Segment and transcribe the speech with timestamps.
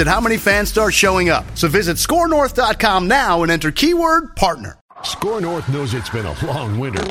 [0.00, 1.44] at how many fans start showing up.
[1.56, 4.78] So visit scorenorth.com now and enter keyword partner.
[5.04, 7.04] Score North knows it's been a long winter.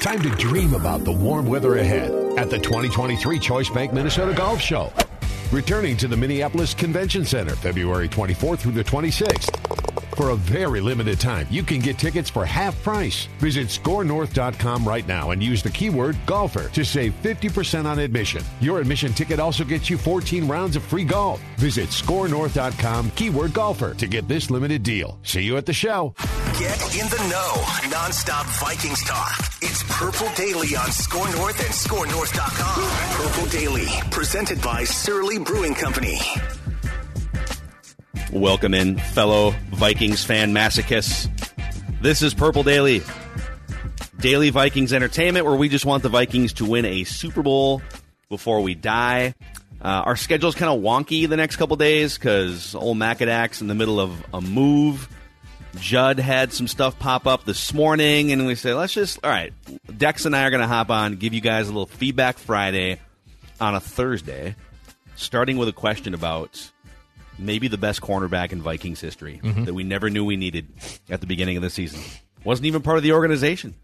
[0.00, 4.60] Time to dream about the warm weather ahead at the 2023 Choice Bank Minnesota Golf
[4.60, 4.92] Show.
[5.52, 9.95] Returning to the Minneapolis Convention Center February 24th through the 26th.
[10.16, 13.28] For a very limited time, you can get tickets for half price.
[13.38, 18.42] Visit scorenorth.com right now and use the keyword golfer to save 50% on admission.
[18.60, 21.42] Your admission ticket also gets you 14 rounds of free golf.
[21.58, 25.18] Visit scorenorth.com keyword golfer to get this limited deal.
[25.22, 26.14] See you at the show.
[26.58, 27.52] Get in the know.
[27.90, 29.38] Nonstop Vikings talk.
[29.60, 33.26] It's Purple Daily on Score North and scorenorth.com.
[33.26, 36.18] Purple Daily, presented by Surly Brewing Company.
[38.36, 41.30] Welcome in, fellow Vikings fan masochists.
[42.02, 43.00] This is Purple Daily,
[44.20, 47.80] daily Vikings entertainment, where we just want the Vikings to win a Super Bowl
[48.28, 49.34] before we die.
[49.80, 53.74] Uh, our schedule's kind of wonky the next couple days because old Macadac's in the
[53.74, 55.08] middle of a move.
[55.76, 59.54] Judd had some stuff pop up this morning, and we say, let's just, all right,
[59.96, 63.00] Dex and I are going to hop on, give you guys a little feedback Friday
[63.62, 64.56] on a Thursday,
[65.14, 66.70] starting with a question about
[67.38, 69.64] maybe the best cornerback in Vikings history Mm-hmm.
[69.64, 70.68] that we never knew we needed
[71.10, 72.00] at the beginning of the season.
[72.44, 73.74] Wasn't even part of the organization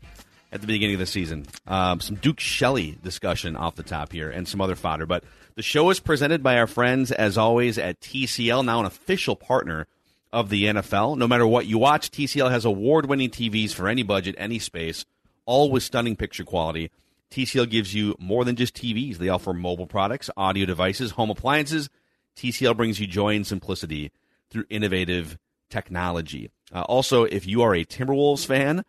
[0.52, 1.46] at the beginning of the season.
[1.66, 5.06] Um, some Duke Shelley discussion off the top here and some other fodder.
[5.06, 5.24] But
[5.54, 9.86] the show is presented by our friends, as always, at TCL, now an official partner
[10.32, 11.18] of the NFL.
[11.18, 15.04] No matter what you watch, TCL has award winning TVs for any budget, any space,
[15.44, 16.90] all with stunning picture quality.
[17.30, 19.16] TCL gives you more than just TVs.
[19.18, 21.88] They offer mobile products, audio devices, home appliances.
[22.36, 24.10] TCL brings you joy and simplicity
[24.50, 25.38] through innovative
[25.70, 26.50] technology.
[26.74, 28.84] Uh, also, if you are a Timberwolves fan,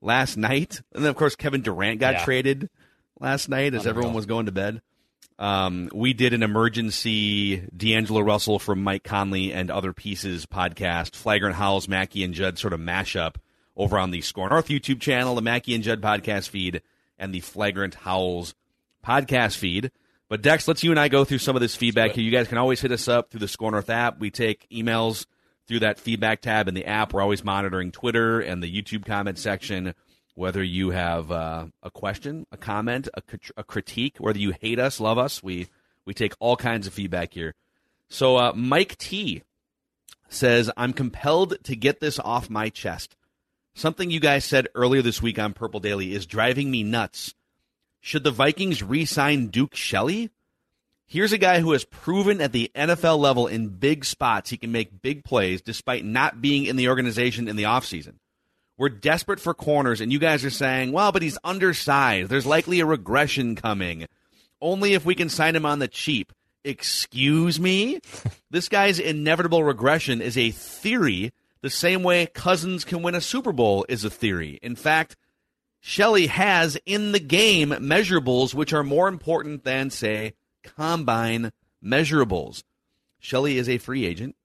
[0.00, 2.24] last night, and then of course Kevin Durant got Yeah.
[2.24, 2.70] traded
[3.20, 4.80] last night as everyone was going to bed.
[5.38, 11.56] Um, we did an emergency D'Angelo Russell from Mike Conley and other pieces podcast, Flagrant
[11.56, 13.36] Howls, Mackey and Judd sort of mashup
[13.76, 16.82] over on the Score North YouTube channel, the Mackey and Judd podcast feed,
[17.18, 18.54] and the Flagrant Howls
[19.04, 19.90] podcast feed.
[20.30, 22.22] But Dex, let's you and I go through some of this feedback here.
[22.22, 24.20] You guys can always hit us up through the Score North app.
[24.20, 25.26] We take emails
[25.66, 27.12] through that feedback tab in the app.
[27.12, 29.92] We're always monitoring Twitter and the YouTube comment section.
[30.36, 33.22] Whether you have uh, a question, a comment, a,
[33.56, 35.66] a critique, whether you hate us, love us, we
[36.06, 37.56] we take all kinds of feedback here.
[38.08, 39.42] So uh, Mike T
[40.28, 43.16] says, "I'm compelled to get this off my chest.
[43.74, 47.34] Something you guys said earlier this week on Purple Daily is driving me nuts.
[48.00, 50.30] Should the Vikings re-sign Duke Shelley?
[51.06, 54.72] Here's a guy who has proven at the NFL level in big spots he can
[54.72, 58.14] make big plays despite not being in the organization in the offseason.
[58.78, 62.30] We're desperate for corners, and you guys are saying, well, but he's undersized.
[62.30, 64.06] There's likely a regression coming.
[64.60, 66.32] Only if we can sign him on the cheap.
[66.64, 68.00] Excuse me?
[68.50, 73.52] this guy's inevitable regression is a theory, the same way Cousins can win a Super
[73.52, 74.58] Bowl is a theory.
[74.62, 75.16] In fact,
[75.80, 81.52] Shelley has in the game measurables which are more important than, say, combine
[81.82, 82.62] measurables.
[83.18, 84.36] Shelley is a free agent.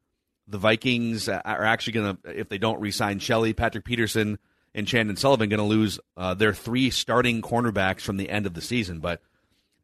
[0.48, 4.38] The Vikings uh, are actually going to, if they don't re-sign Shelley, Patrick Peterson,
[4.74, 8.54] and Chandon Sullivan, going to lose uh, their three starting cornerbacks from the end of
[8.54, 9.00] the season.
[9.00, 9.22] But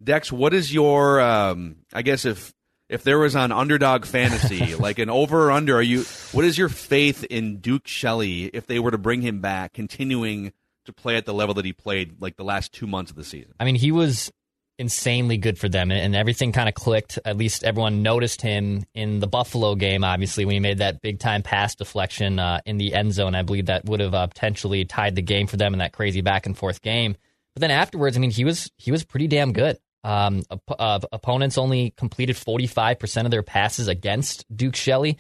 [0.04, 1.22] Dex, what is your?
[1.22, 2.54] Um, I guess if
[2.90, 6.04] if there was an Underdog Fantasy, like an over or under, are you?
[6.32, 10.52] What is your faith in Duke Shelley if they were to bring him back, continuing
[10.86, 13.24] to play at the level that he played like the last two months of the
[13.24, 13.54] season?
[13.60, 14.32] I mean, he was
[14.78, 17.20] insanely good for them, and everything kind of clicked.
[17.24, 21.20] At least everyone noticed him in the Buffalo game, obviously, when he made that big
[21.20, 23.36] time pass deflection uh, in the end zone.
[23.36, 26.22] I believe that would have uh, potentially tied the game for them in that crazy
[26.22, 27.16] back and forth game.
[27.54, 29.78] But then afterwards, I mean, he was he was pretty damn good.
[30.04, 35.18] Um, op- uh, opponents only completed 45% of their passes against Duke Shelley.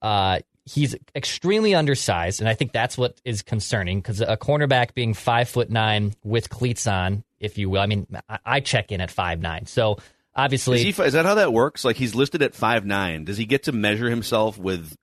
[0.00, 0.38] Uh,
[0.70, 5.48] he's extremely undersized, and I think that's what is concerning because a cornerback being five
[5.48, 7.80] foot nine with cleats on, if you will.
[7.80, 8.06] I mean,
[8.44, 9.98] I, check in at five nine, so
[10.34, 11.84] obviously, is, he, is that how that works?
[11.84, 13.24] Like he's listed at five nine.
[13.24, 14.96] Does he get to measure himself with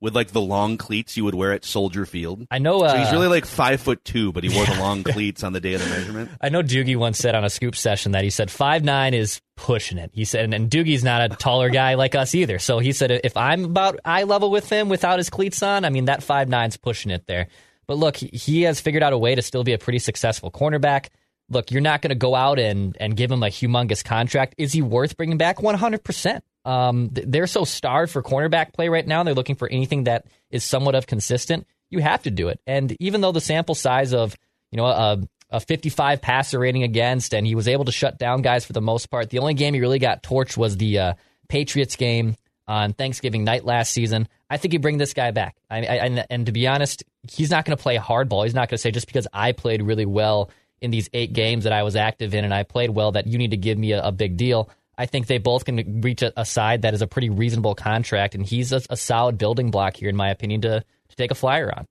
[0.00, 2.46] with like the long cleats you would wear at Soldier Field.
[2.50, 2.82] I know.
[2.82, 5.42] Uh, so he's uh, really like five foot two, but he wore the long cleats
[5.42, 6.30] on the day of the measurement.
[6.40, 9.40] I know Doogie once said on a scoop session that he said five nine is
[9.56, 10.10] pushing it.
[10.12, 12.58] He said, and, and Doogie's not a taller guy like us either.
[12.58, 15.90] So he said, if I'm about eye level with him without his cleats on, I
[15.90, 17.48] mean that five nine's pushing it there.
[17.86, 21.08] But look, he has figured out a way to still be a pretty successful cornerback.
[21.48, 24.56] Look, you're not going to go out and, and give him a humongous contract.
[24.58, 25.58] Is he worth bringing back?
[25.58, 26.40] 100%.
[26.66, 29.22] Um, they're so starved for cornerback play right now.
[29.22, 31.66] They're looking for anything that is somewhat of consistent.
[31.90, 32.60] You have to do it.
[32.66, 34.36] And even though the sample size of
[34.72, 35.18] you know a,
[35.50, 38.80] a 55 passer rating against, and he was able to shut down guys for the
[38.80, 39.30] most part.
[39.30, 41.14] The only game he really got torched was the uh,
[41.48, 42.36] Patriots game
[42.66, 44.26] on Thanksgiving night last season.
[44.50, 45.56] I think you bring this guy back.
[45.70, 48.44] I, I, and, and to be honest, he's not going to play hardball.
[48.44, 51.64] He's not going to say just because I played really well in these eight games
[51.64, 53.92] that I was active in and I played well that you need to give me
[53.92, 54.68] a, a big deal.
[54.98, 58.46] I think they both can reach a, side that is a pretty reasonable contract, and
[58.46, 61.72] he's a, a, solid building block here, in my opinion, to to take a flyer
[61.76, 61.86] on.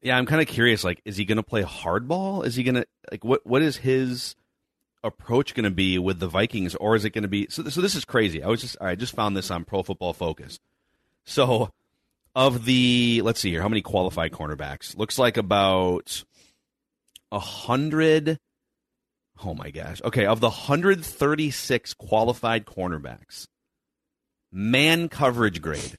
[0.00, 0.82] Yeah, I'm kind of curious.
[0.82, 2.46] Like, is he going to play hardball?
[2.46, 3.46] Is he going to like what?
[3.46, 4.36] What is his
[5.04, 7.46] approach going to be with the Vikings, or is it going to be?
[7.50, 8.42] So, so this is crazy.
[8.42, 10.58] I was just I just found this on Pro Football Focus.
[11.24, 11.70] So,
[12.34, 14.96] of the let's see here, how many qualified cornerbacks?
[14.96, 16.24] Looks like about
[17.30, 18.38] a hundred
[19.44, 20.00] Oh my gosh.
[20.02, 23.46] Okay, of the 136 qualified cornerbacks,
[24.50, 25.96] man coverage grade.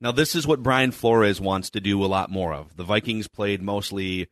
[0.00, 2.76] Now, this is what Brian Flores wants to do a lot more of.
[2.76, 4.28] The Vikings played mostly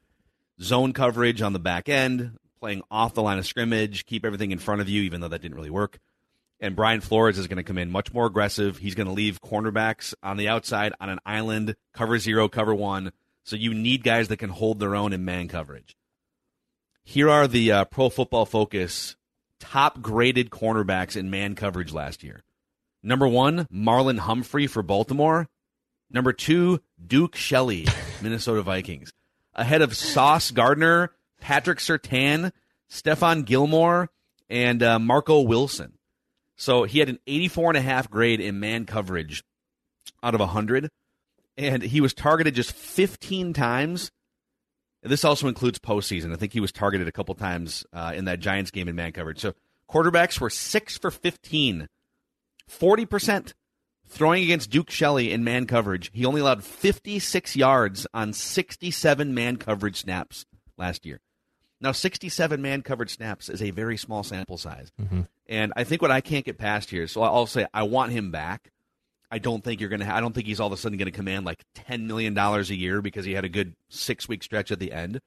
[0.60, 4.58] zone coverage on the back end, playing off the line of scrimmage, keep everything in
[4.58, 5.98] front of you, even though that didn't really work.
[6.60, 8.78] And Brian Flores is going to come in much more aggressive.
[8.78, 13.12] He's going to leave cornerbacks on the outside on an island, cover zero, cover one.
[13.44, 15.96] So you need guys that can hold their own in man coverage.
[17.08, 19.14] Here are the uh, Pro Football Focus
[19.60, 22.42] top graded cornerbacks in man coverage last year.
[23.00, 25.48] Number one, Marlon Humphrey for Baltimore.
[26.10, 27.86] Number two, Duke Shelley,
[28.22, 29.12] Minnesota Vikings.
[29.54, 32.50] Ahead of Sauce Gardner, Patrick Surtain,
[32.90, 34.10] Stephon Gilmore,
[34.50, 35.92] and uh, Marco Wilson.
[36.56, 39.44] So he had an 84.5 grade in man coverage
[40.24, 40.90] out of 100.
[41.56, 44.10] And he was targeted just 15 times
[45.06, 46.32] this also includes postseason.
[46.32, 49.12] I think he was targeted a couple times uh, in that Giants game in man
[49.12, 49.40] coverage.
[49.40, 49.54] So
[49.90, 51.88] quarterbacks were six for 15,
[52.70, 53.52] 40%
[54.08, 56.10] throwing against Duke Shelley in man coverage.
[56.12, 61.20] He only allowed 56 yards on 67 man coverage snaps last year.
[61.80, 64.90] Now, 67 man coverage snaps is a very small sample size.
[65.00, 65.22] Mm-hmm.
[65.46, 68.30] And I think what I can't get past here, so I'll say I want him
[68.30, 68.72] back.
[69.30, 70.14] I don't think you're going to.
[70.14, 72.70] I don't think he's all of a sudden going to command like ten million dollars
[72.70, 75.20] a year because he had a good six week stretch at the end.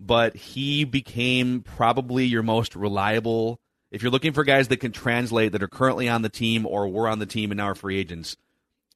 [0.00, 3.60] But he became probably your most reliable.
[3.92, 6.88] If you're looking for guys that can translate that are currently on the team or
[6.88, 8.36] were on the team and now are free agents,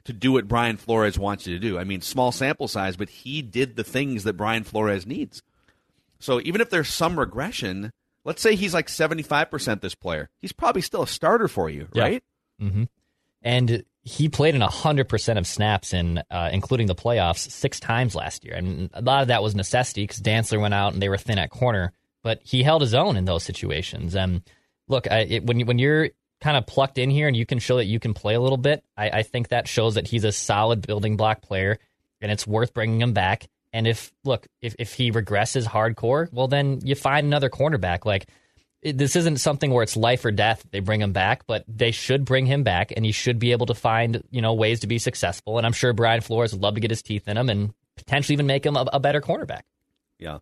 [0.07, 1.79] to do what Brian Flores wants you to do.
[1.79, 5.43] I mean, small sample size, but he did the things that Brian Flores needs.
[6.19, 7.91] So even if there's some regression,
[8.25, 12.23] let's say he's like 75% this player, he's probably still a starter for you, right?
[12.61, 12.85] Mm-hmm.
[13.43, 18.45] And he played in 100% of snaps in uh, including the playoffs six times last
[18.45, 18.55] year.
[18.55, 21.39] And a lot of that was necessity because dantzler went out and they were thin
[21.39, 21.93] at corner
[22.27, 24.17] but he held his own in those situations.
[24.17, 24.43] And
[24.89, 26.09] look I, it, when, you, when you're
[26.41, 28.59] kind of plucked in here and you can show that you can play a little
[28.59, 31.79] bit I, I think that shows that he's a solid building block player
[32.21, 33.47] and it's worth bringing him back.
[33.73, 38.05] And if look if, if he regresses hardcore well then you find another cornerback.
[38.05, 38.27] Like
[38.93, 40.65] this isn't something where it's life or death.
[40.71, 43.67] They bring him back, but they should bring him back, and he should be able
[43.67, 45.59] to find you know ways to be successful.
[45.59, 48.35] And I'm sure Brian Flores would love to get his teeth in him and potentially
[48.35, 49.63] even make him a, a better cornerback.
[50.19, 50.39] Yeah.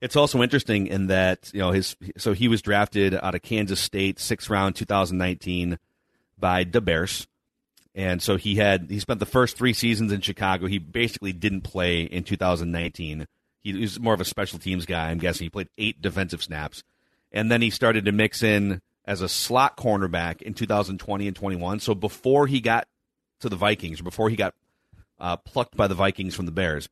[0.00, 3.80] It's also interesting in that you know his so he was drafted out of Kansas
[3.80, 5.78] State, sixth round, 2019,
[6.38, 7.26] by the Bears,
[7.94, 10.66] and so he had he spent the first three seasons in Chicago.
[10.66, 13.26] He basically didn't play in 2019.
[13.62, 15.08] He was more of a special teams guy.
[15.08, 16.82] I'm guessing he played eight defensive snaps
[17.34, 21.80] and then he started to mix in as a slot cornerback in 2020 and 21.
[21.80, 22.86] So before he got
[23.40, 24.54] to the Vikings, or before he got
[25.18, 26.88] uh, plucked by the Vikings from the Bears,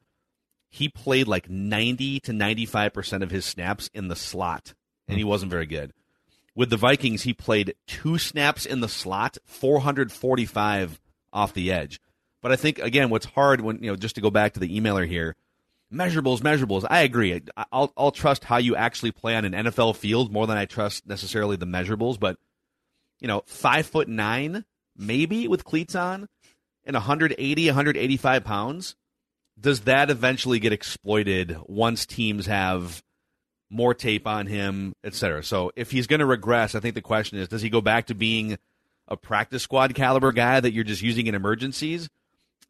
[0.68, 4.74] he played like 90 to 95 percent of his snaps in the slot,
[5.08, 5.92] and he wasn't very good.
[6.54, 11.00] With the Vikings, he played two snaps in the slot, 445
[11.32, 11.98] off the edge.
[12.42, 14.78] But I think again, what's hard when you know, just to go back to the
[14.78, 15.36] emailer here,
[15.92, 16.84] measurables, measurables.
[16.88, 17.40] I agree.
[17.70, 21.06] I'll I'll trust how you actually play on an NFL field more than I trust
[21.06, 22.18] necessarily the measurables.
[22.18, 22.38] But
[23.20, 24.64] you know, five foot nine,
[24.96, 26.28] maybe with cleats on,
[26.84, 28.96] and 180, 185 pounds,
[29.60, 33.02] does that eventually get exploited once teams have
[33.70, 35.42] more tape on him, et cetera?
[35.42, 38.06] So if he's going to regress, I think the question is, does he go back
[38.06, 38.58] to being
[39.08, 42.08] a practice squad caliber guy that you're just using in emergencies?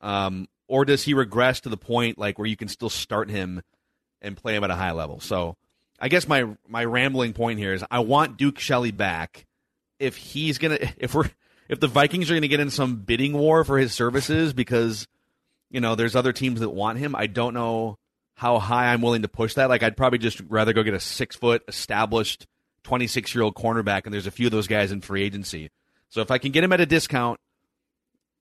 [0.01, 3.61] Um, or does he regress to the point like where you can still start him
[4.23, 5.21] and play him at a high level?
[5.21, 5.59] So
[6.01, 9.45] I guess my my rambling point here is I want Duke Shelley back.
[9.99, 11.31] If he's gonna if we're
[11.69, 15.07] if the Vikings are gonna get in some bidding war for his services because
[15.71, 17.99] you know there's other teams that want him, I don't know
[18.35, 19.69] how high I'm willing to push that.
[19.69, 22.47] Like I'd probably just rather go get a six foot established
[22.85, 25.71] 26 year old cornerback, and there's a few of those guys in free agency.
[26.09, 27.41] So if I can get him at a discount,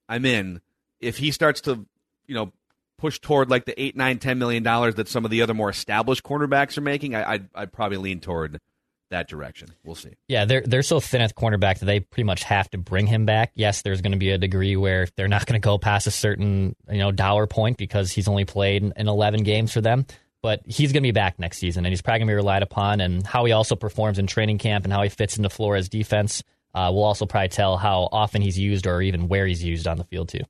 [0.07, 0.61] I'm in.
[1.01, 1.85] If he starts to,
[2.31, 2.53] you know,
[2.97, 5.69] push toward like the eight, nine, ten million dollars that some of the other more
[5.69, 8.61] established cornerbacks are making, I, I'd, I'd probably lean toward
[9.09, 9.67] that direction.
[9.83, 10.13] We'll see.
[10.29, 13.25] Yeah, they're they're so thin at cornerback that they pretty much have to bring him
[13.25, 13.51] back.
[13.53, 16.11] Yes, there's going to be a degree where they're not going to go past a
[16.11, 20.05] certain you know dollar point because he's only played in 11 games for them.
[20.41, 22.63] But he's going to be back next season, and he's probably going to be relied
[22.63, 23.01] upon.
[23.01, 26.41] And how he also performs in training camp and how he fits into Flores' defense
[26.73, 29.97] uh, will also probably tell how often he's used or even where he's used on
[29.97, 30.41] the field too.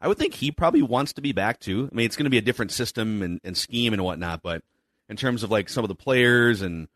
[0.00, 1.88] I would think he probably wants to be back too.
[1.90, 4.62] I mean, it's going to be a different system and, and scheme and whatnot, but
[5.08, 6.88] in terms of like some of the players and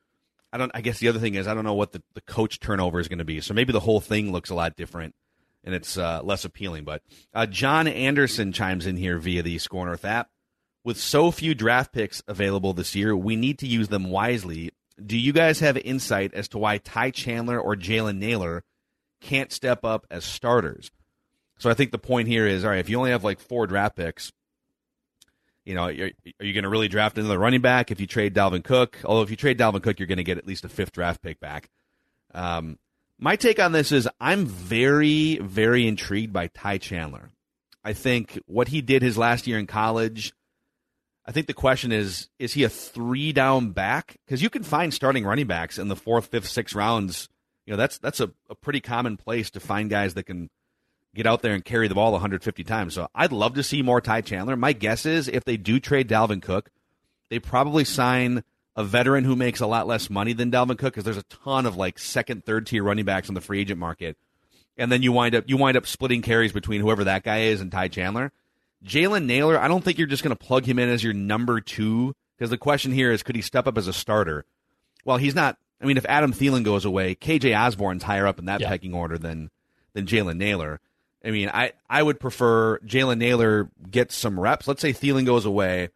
[0.52, 0.70] I don't.
[0.74, 3.08] I guess the other thing is I don't know what the, the coach turnover is
[3.08, 3.40] going to be.
[3.40, 5.14] So maybe the whole thing looks a lot different
[5.64, 6.84] and it's uh, less appealing.
[6.84, 10.28] But uh, John Anderson chimes in here via the Score North app.
[10.84, 14.72] With so few draft picks available this year, we need to use them wisely.
[15.04, 18.64] Do you guys have insight as to why Ty Chandler or Jalen Nailor
[19.20, 20.90] can't step up as starters?
[21.62, 23.68] So I think the point here is, all right, if you only have like four
[23.68, 24.32] draft picks,
[25.64, 28.64] you know, are you going to really draft another running back if you trade Dalvin
[28.64, 28.98] Cook?
[29.04, 31.22] Although if you trade Dalvin Cook, you're going to get at least a fifth draft
[31.22, 31.70] pick back.
[32.34, 32.80] Um,
[33.16, 37.30] my take on this is I'm very, very intrigued by Ty Chandler.
[37.84, 40.32] I think what he did his last year in college.
[41.24, 44.16] I think the question is: Is he a three down back?
[44.26, 47.28] Because you can find starting running backs in the fourth, fifth, sixth rounds.
[47.66, 50.50] You know that's that's a, a pretty common place to find guys that can
[51.14, 52.94] get out there and carry the ball 150 times.
[52.94, 54.56] So I'd love to see more Ty Chandler.
[54.56, 56.70] My guess is if they do trade Dalvin Cook,
[57.28, 58.44] they probably sign
[58.76, 61.66] a veteran who makes a lot less money than Dalvin Cook because there's a ton
[61.66, 64.16] of like second, third tier running backs on the free agent market.
[64.78, 67.60] And then you wind up you wind up splitting carries between whoever that guy is
[67.60, 68.32] and Ty Chandler.
[68.84, 71.60] Jalen Nailor, I don't think you're just going to plug him in as your number
[71.60, 74.44] two because the question here is could he step up as a starter?
[75.04, 75.58] Well, he's not.
[75.80, 78.68] I mean, if Adam Thielen goes away, KJ Osborn's higher up in that yeah.
[78.68, 79.50] pecking order than
[79.92, 80.80] than Jalen Nailor.
[81.24, 84.66] I mean, I, I would prefer Jalen Nailor gets some reps.
[84.66, 85.90] Let's say Thielen goes away.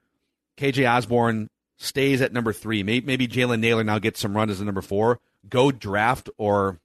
[0.56, 2.82] KJ Osborn stays at number three.
[2.82, 5.20] Maybe, maybe Jalen Nailor now gets some run as a number four.
[5.48, 6.80] Go draft, or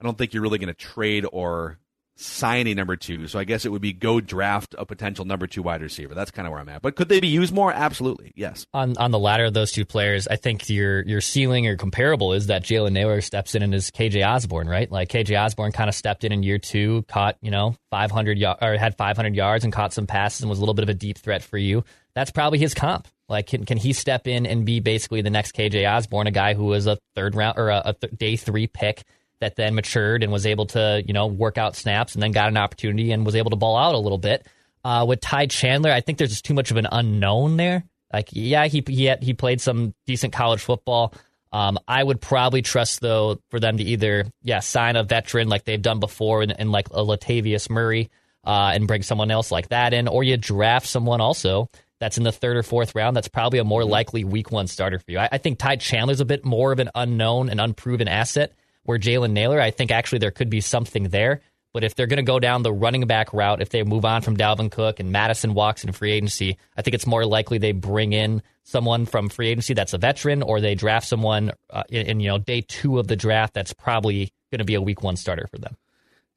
[0.00, 1.78] I don't think you're really going to trade or
[2.18, 3.28] sign a number two.
[3.28, 6.14] So I guess it would be go draft a potential number two wide receiver.
[6.14, 6.82] That's kind of where I'm at.
[6.82, 7.72] But could they be used more?
[7.72, 8.66] Absolutely, yes.
[8.74, 12.32] On on the latter of those two players, I think your your ceiling or comparable
[12.32, 14.90] is that Jalen Nailor steps in and is KJ Osborn, right?
[14.90, 18.56] Like KJ Osborn kind of stepped in in year two, caught you know 500 y-
[18.60, 20.94] or had 500 yards and caught some passes and was a little bit of a
[20.94, 21.84] deep threat for you.
[22.14, 23.06] That's probably his comp.
[23.28, 26.54] Like, can, can he step in and be basically the next KJ Osborn, a guy
[26.54, 29.04] who was a third round or a, a th- day three pick
[29.40, 32.48] that then matured and was able to, you know, work out snaps and then got
[32.48, 34.46] an opportunity and was able to ball out a little bit.
[34.84, 37.84] Uh, with Ty Chandler, I think there's just too much of an unknown there.
[38.12, 41.14] Like, yeah, he he had, he played some decent college football.
[41.52, 45.64] Um, I would probably trust though for them to either yeah sign a veteran like
[45.64, 48.10] they've done before and, and like a Latavius Murray
[48.44, 51.68] uh, and bring someone else like that in, or you draft someone also
[52.00, 53.16] that's in the third or fourth round.
[53.16, 53.90] That's probably a more mm-hmm.
[53.90, 55.18] likely week one starter for you.
[55.18, 58.52] I, I think Ty Chandler's a bit more of an unknown and unproven asset
[58.88, 61.42] where Jalen Nailor, I think actually there could be something there.
[61.74, 64.22] But if they're going to go down the running back route, if they move on
[64.22, 67.72] from Dalvin Cook and Madison walks in free agency, I think it's more likely they
[67.72, 72.06] bring in someone from free agency that's a veteran, or they draft someone uh, in,
[72.06, 75.02] in, you know day two of the draft that's probably going to be a week
[75.02, 75.76] one starter for them.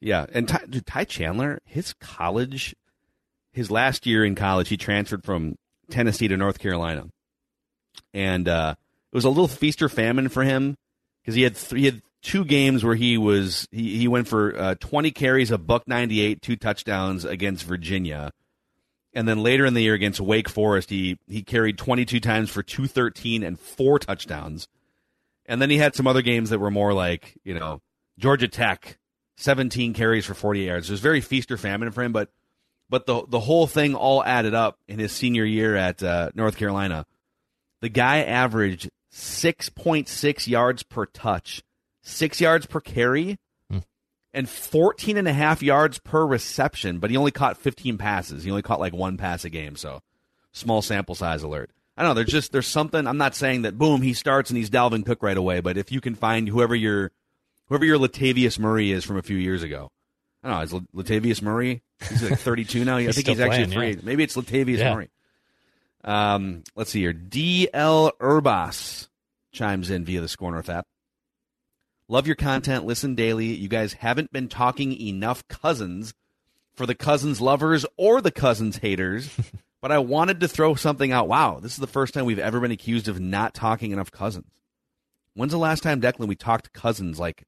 [0.01, 2.75] Yeah, and Ty, dude, Ty Chandler, his college,
[3.53, 5.55] his last year in college, he transferred from
[5.89, 7.07] Tennessee to North Carolina,
[8.13, 8.75] and uh,
[9.13, 10.75] it was a little feast or famine for him
[11.21, 14.57] because he had th- he had two games where he was he, he went for
[14.57, 18.31] uh, 20 carries, a buck 98, two touchdowns against Virginia.
[19.13, 22.63] And then later in the year against Wake Forest, he he carried 22 times for
[22.63, 24.67] 213 and four touchdowns.
[25.45, 27.81] And then he had some other games that were more like, you know,
[28.17, 28.97] Georgia Tech,
[29.37, 30.89] 17 carries for 48 yards.
[30.89, 32.29] It was very feast or famine for him, but
[32.89, 36.55] but the the whole thing all added up in his senior year at uh, North
[36.55, 37.05] Carolina.
[37.81, 41.63] The guy averaged 6.6 yards per touch
[42.01, 43.37] six yards per carry,
[43.69, 43.79] hmm.
[44.33, 48.43] and 14 and a half yards per reception, but he only caught 15 passes.
[48.43, 50.01] He only caught like one pass a game, so
[50.51, 51.71] small sample size alert.
[51.97, 52.13] I don't know.
[52.15, 53.05] There's just there's something.
[53.05, 55.91] I'm not saying that boom he starts and he's Dalvin Cook right away, but if
[55.91, 57.11] you can find whoever your
[57.67, 59.91] whoever your Latavius Murray is from a few years ago,
[60.43, 60.79] I don't know.
[60.79, 61.83] Is Latavius Murray?
[62.09, 62.97] He's like 32 now.
[62.97, 63.89] I think he's playing, actually free.
[63.91, 63.99] yeah.
[64.03, 64.93] Maybe it's Latavius Yeah.
[64.93, 65.09] Murray.
[66.03, 67.13] Um, let's see here.
[67.13, 69.07] DL Urbas
[69.51, 70.87] chimes in via the Score North app.
[72.11, 72.83] Love your content.
[72.83, 73.55] Listen daily.
[73.55, 76.13] You guys haven't been talking enough cousins
[76.73, 79.33] for the cousins lovers or the cousins haters.
[79.81, 81.29] but I wanted to throw something out.
[81.29, 84.51] Wow, this is the first time we've ever been accused of not talking enough cousins.
[85.35, 87.45] When's the last time, Declan, we talked cousins like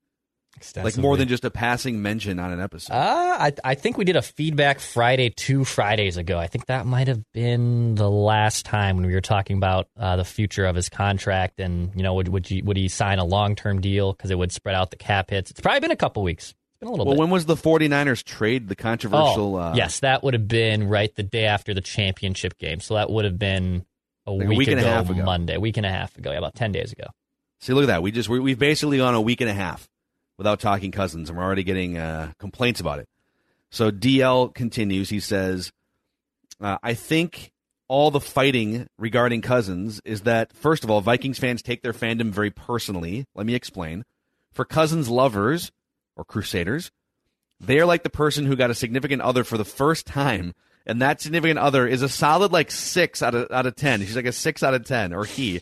[0.75, 2.93] like more than just a passing mention on an episode?
[2.93, 6.37] Uh, I I think we did a feedback Friday two Fridays ago.
[6.37, 10.15] I think that might have been the last time when we were talking about uh,
[10.15, 13.25] the future of his contract and you know would would, you, would he sign a
[13.25, 15.51] long term deal because it would spread out the cap hits.
[15.51, 16.49] It's probably been a couple weeks.
[16.51, 17.09] It's been a little bit.
[17.09, 17.21] well, bit.
[17.21, 19.55] when was the 49ers trade the controversial?
[19.55, 22.79] oh, uh, yes, that would have been right the day after the championship game.
[22.79, 23.85] So that would have been
[24.25, 25.23] a, Like a week, week and a half ago.
[25.23, 27.05] Monday, week and a half ago, yeah, about ten days ago.
[27.61, 28.03] See, look at that.
[28.03, 29.87] We just we, we've basically gone a week and a half
[30.37, 33.07] without talking cousins, we're already getting uh, complaints about it.
[33.69, 35.09] So DL continues.
[35.09, 35.71] He says,
[36.61, 37.51] uh, "I think
[37.87, 42.29] all the fighting regarding cousins is that first of all, Vikings fans take their fandom
[42.29, 43.25] very personally.
[43.35, 44.03] Let me explain.
[44.51, 45.71] For cousins lovers
[46.15, 46.91] or crusaders,
[47.59, 50.53] they are like the person who got a significant other for the first time."
[50.85, 54.01] And that significant other is a solid like six out of out of ten.
[54.01, 55.61] She's like a six out of ten, or he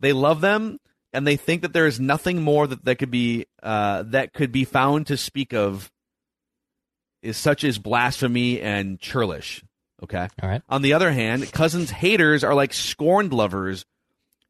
[0.00, 0.78] they love them
[1.16, 4.52] and they think that there is nothing more that, that could be uh, that could
[4.52, 5.90] be found to speak of
[7.22, 9.64] is such as blasphemy and churlish
[10.02, 10.28] okay?
[10.42, 10.62] All right.
[10.68, 13.84] on the other hand cousins haters are like scorned lovers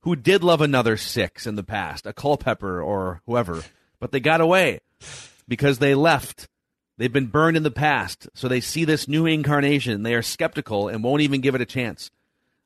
[0.01, 3.63] who did love another six in the past a culpepper or whoever
[3.99, 4.81] but they got away
[5.49, 6.49] because they left.
[6.99, 10.03] They've been burned in the past so they see this new incarnation.
[10.03, 12.11] They are skeptical and won't even give it a chance.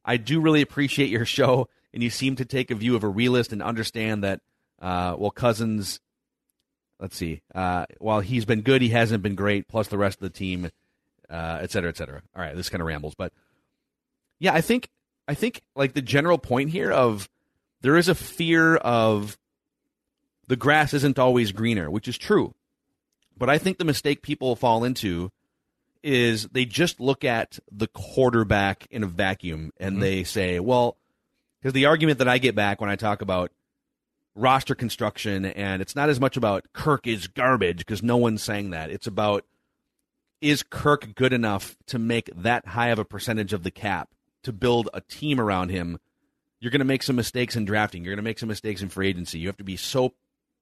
[0.05, 3.09] I do really appreciate your show, and you seem to take a view of a
[3.09, 4.41] realist and understand that,
[4.81, 6.01] uh, well, Cousins,
[6.99, 10.23] let's see, uh, while he's been good, he hasn't been great, plus the rest of
[10.23, 10.71] the team,
[11.29, 12.23] uh, et cetera, et cetera.
[12.35, 13.33] All right, this kind of rambles, but
[14.39, 14.89] yeah, I think,
[15.29, 17.29] I think like the general point here of
[17.83, 19.39] there is a fear of
[20.47, 22.55] the grass isn't always greener, which is true.
[23.37, 25.31] But I think the mistake people fall into
[26.03, 30.97] is they just look at the quarterback in a vacuum and they say, well,
[31.61, 33.51] because the argument that I get back when I talk about
[34.35, 38.71] roster construction, and it's not as much about Kirk is garbage because no one's saying
[38.71, 38.91] that.
[38.91, 39.45] It's about
[40.41, 44.09] is Kirk good enough to make that high of a percentage of the cap
[44.43, 45.99] to build a team around him?
[46.61, 48.05] You're going to make some mistakes in drafting.
[48.05, 49.39] You're going to make some mistakes in free agency.
[49.39, 50.15] You have to be so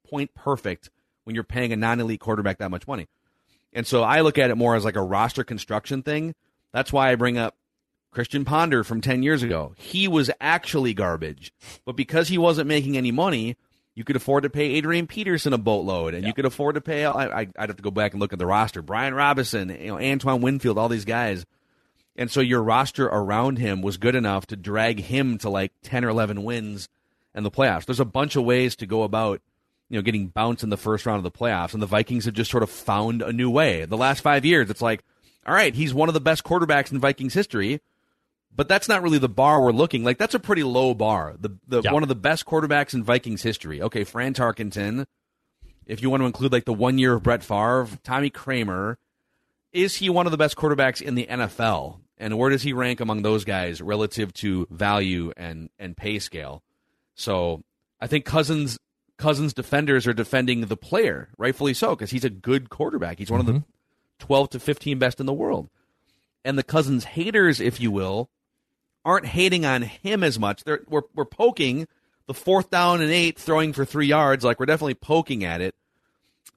[0.08, 0.90] point perfect
[1.24, 3.08] when you're paying a non elite quarterback that much money.
[3.72, 6.34] And so I look at it more as like a roster construction thing.
[6.72, 7.54] That's why I bring up
[8.18, 9.74] Christian Ponder from 10 years ago.
[9.76, 11.52] He was actually garbage,
[11.84, 13.56] but because he wasn't making any money,
[13.94, 17.04] you could afford to pay Adrian Peterson a boatload, and you could afford to pay.
[17.04, 19.86] I, I, I'd have to go back and look at the roster: Brian Robison, you
[19.86, 21.46] know, Antoine Winfield, all these guys.
[22.16, 26.04] And so your roster around him was good enough to drag him to like 10
[26.04, 26.88] or 11 wins
[27.36, 27.84] in the playoffs.
[27.84, 29.40] There's a bunch of ways to go about
[29.88, 32.34] you know, getting bounced in the first round of the playoffs, and the Vikings have
[32.34, 33.84] just sort of found a new way.
[33.84, 35.04] The last five years, it's like,
[35.46, 37.80] all right, he's one of the best quarterbacks in Vikings history,
[38.54, 40.04] but that's not really the bar we're looking.
[40.04, 41.36] Like that's a pretty low bar.
[41.38, 41.92] The the Yeah.
[41.92, 43.80] one of the best quarterbacks in Vikings history.
[43.82, 45.06] Okay, Fran Tarkenton.
[45.86, 48.98] If you want to include like the one year of Brett Favre, Tommy Kramer,
[49.72, 52.00] is he one of the best quarterbacks in the NFL?
[52.18, 56.62] And where does he rank among those guys relative to value and and pay scale?
[57.14, 57.62] So
[58.00, 58.78] I think Cousins
[59.18, 63.18] Cousins defenders are defending the player, rightfully so, because he's a good quarterback.
[63.18, 63.70] He's one of the mm-hmm.
[64.18, 65.68] twelve to fifteen best in the world.
[66.44, 68.30] And the Cousins haters, if you will,
[69.04, 70.64] aren't hating on him as much.
[70.64, 71.86] They're we're we're poking
[72.26, 74.44] the fourth down and eight, throwing for three yards.
[74.44, 75.74] Like we're definitely poking at it.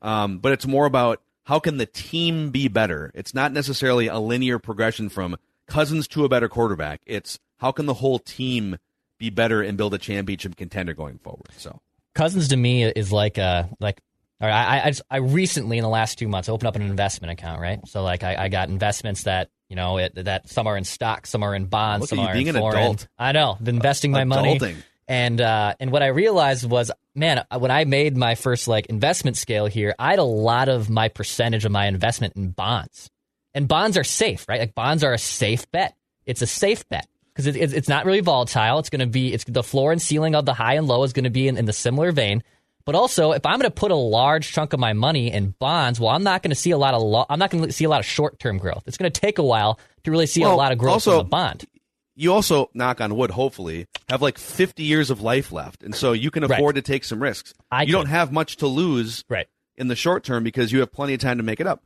[0.01, 3.11] Um, but it's more about how can the team be better.
[3.13, 7.01] It's not necessarily a linear progression from Cousins to a better quarterback.
[7.05, 8.77] It's how can the whole team
[9.21, 11.47] be better and build a championship contender going forward.
[11.55, 11.79] So
[12.15, 14.01] Cousins to me is like a like.
[14.41, 16.81] All right, I I, just, I recently in the last two months opened up an
[16.81, 17.87] investment account, right?
[17.87, 21.25] So like I, I got investments that you know it, that some are in stock,
[21.25, 22.77] some are in bonds, Look some are being in an foreign.
[22.77, 23.07] adult.
[23.17, 24.75] I know, investing my money, Adulting.
[25.07, 29.37] and uh, and what I realized was, man, when I made my first like investment
[29.37, 33.09] scale here, I had a lot of my percentage of my investment in bonds,
[33.53, 34.59] and bonds are safe, right?
[34.59, 35.95] Like bonds are a safe bet.
[36.25, 38.77] It's a safe bet because it, it's it's not really volatile.
[38.79, 41.13] It's going to be it's the floor and ceiling of the high and low is
[41.13, 42.43] going to be in, in the similar vein.
[42.85, 45.99] But also, if I'm going to put a large chunk of my money in bonds,
[45.99, 47.85] well, I'm not going to see a lot of lo- I'm not going to see
[47.85, 48.83] a lot of short term growth.
[48.87, 51.11] It's going to take a while to really see Well, a lot of growth also-
[51.11, 51.65] in the bond.
[52.13, 55.81] You also, knock on wood, hopefully, have like 50 years of life left.
[55.81, 56.51] And so you can Right.
[56.59, 57.53] afford to take some risks.
[57.71, 59.47] I you don't have much to lose Right.
[59.77, 61.81] in the short term because you have plenty of time to make it up,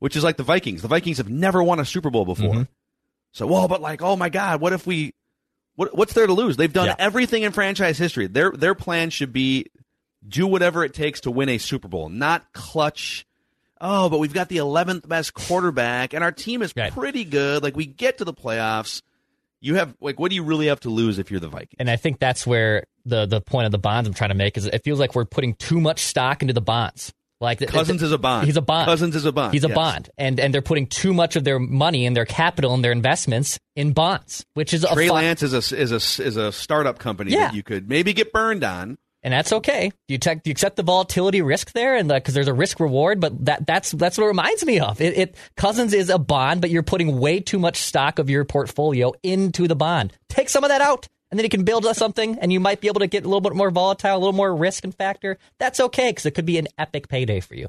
[0.00, 0.82] which is like the Vikings.
[0.82, 2.52] The Vikings have never won a Super Bowl before.
[2.52, 2.62] Mm-hmm.
[3.32, 5.14] So, well, but like, oh my God, what if we,
[5.76, 6.56] what, what's there to lose?
[6.56, 6.96] They've done Yeah.
[6.98, 8.26] everything in franchise history.
[8.26, 9.66] Their, their plan should be
[10.26, 13.26] do whatever it takes to win a Super Bowl, not clutch.
[13.80, 16.92] Oh, but we've got the 11th best quarterback and our team is Right.
[16.92, 17.62] pretty good.
[17.62, 19.02] Like we get to the playoffs.
[19.62, 21.76] You have like, what do you really have to lose if you're the Vikings?
[21.78, 24.56] And I think that's where the the point of the bonds I'm trying to make
[24.56, 27.12] is it feels like we're putting too much stock into the bonds.
[27.42, 28.44] Like Cousins is a bond.
[28.46, 28.84] He's a bond.
[28.86, 29.54] Cousins is a bond.
[29.54, 29.74] He's a yes.
[29.74, 32.92] bond, and and they're putting too much of their money and their capital and their
[32.92, 36.98] investments in bonds, which is Trey a Lance is a is a is a startup
[36.98, 37.46] company Yeah.
[37.46, 38.98] that you could maybe get burned on.
[39.22, 39.92] And that's okay.
[40.08, 43.44] You, take, you accept the volatility risk there, and because there's a risk reward, but
[43.44, 45.00] that that's that's what it reminds me of.
[45.00, 48.44] It, it Cousins is a bond, but you're putting way too much stock of your
[48.44, 50.12] portfolio into the bond.
[50.28, 52.88] Take some of that out, and then you can build something, and you might be
[52.88, 55.38] able to get a little bit more volatile, a little more risk and factor.
[55.58, 57.68] That's okay because it could be an epic payday for you.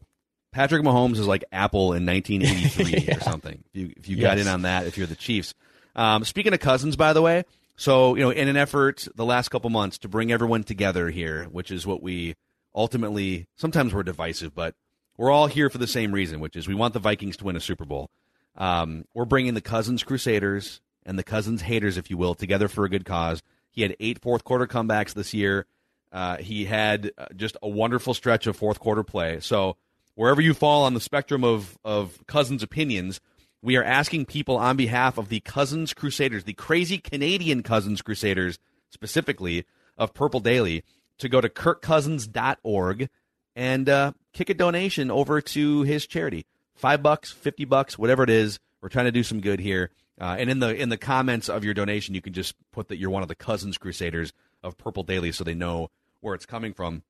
[0.52, 3.64] Patrick Mahomes is like Apple in 1983 or something.
[3.74, 5.54] If you if you got in on that, if you're the Chiefs.
[5.96, 7.44] Um, speaking of Cousins, by the way,
[7.82, 11.46] so you know, in an effort the last couple months to bring everyone together here,
[11.46, 12.36] which is what we
[12.76, 14.76] ultimately sometimes we're divisive, but
[15.18, 17.56] we're all here for the same reason, which is we want the Vikings to win
[17.56, 18.12] a Super Bowl.
[18.56, 22.86] Um, we're bringing the Cousins Crusaders and the Cousins haters, if you will, together for
[22.86, 23.42] a good cause.
[23.72, 25.66] He had eight fourth quarter comebacks this year.
[26.12, 29.40] Uh, he had uh, just a wonderful stretch of fourth quarter play.
[29.40, 29.76] So
[30.14, 33.22] wherever you fall on the spectrum of of Cousins opinions,
[33.62, 38.58] we are asking people on behalf of the Cousins Crusaders, the crazy Canadian Cousins Crusaders
[38.90, 39.66] specifically
[39.98, 40.84] of Purple Daily,
[41.20, 43.10] to go to kirkcousins.org
[43.56, 46.46] and uh, kick a donation over to his charity.
[46.74, 48.60] Five bucks, fifty bucks, whatever it is.
[48.82, 49.92] We're trying to do some good here.
[50.20, 52.98] Uh, and in the in the comments of your donation, you can just put that
[52.98, 55.90] you're one of the Cousins Crusaders of Purple Daily, so they know
[56.22, 57.04] where it's coming from.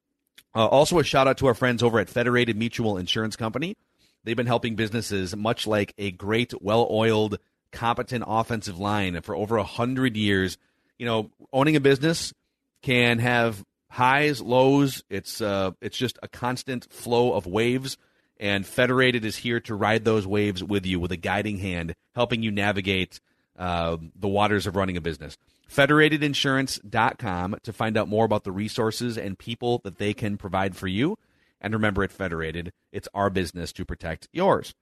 [0.53, 3.77] Uh, also, a shout out to our friends over at Federated Mutual Insurance Company.
[4.23, 7.39] They've been helping businesses much like a great, well oiled,
[7.71, 10.57] competent offensive line for over a hundred years.
[10.97, 12.33] You know, owning a business
[12.81, 15.03] can have highs, lows.
[15.09, 17.97] It's uh, it's just a constant flow of waves.
[18.39, 22.41] And Federated is here to ride those waves with you with a guiding hand, helping
[22.41, 23.19] you navigate
[23.57, 25.37] uh, the waters of running a business.
[25.71, 30.87] Federatedinsurance.com to find out more about the resources and people that they can provide for
[30.87, 31.17] you.
[31.61, 34.73] And remember, at Federated, it's our business to protect yours.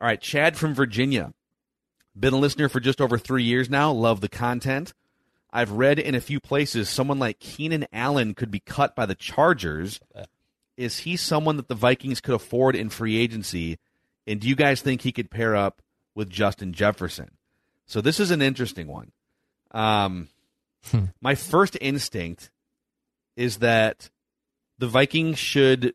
[0.00, 1.32] All right, Chad from Virginia.
[2.18, 3.90] Been a listener for just over three years now.
[3.90, 4.92] Love the content.
[5.52, 9.14] I've read in a few places someone like Keenan Allen could be cut by the
[9.14, 9.98] Chargers.
[10.76, 13.78] Is he someone that the Vikings could afford in free agency?
[14.26, 15.82] And do you guys think he could pair up
[16.14, 17.30] with Justin Jefferson?
[17.86, 19.12] So this is an interesting one.
[19.72, 20.28] Um,
[21.20, 22.50] my first instinct
[23.36, 24.10] is that
[24.78, 25.94] the Vikings should.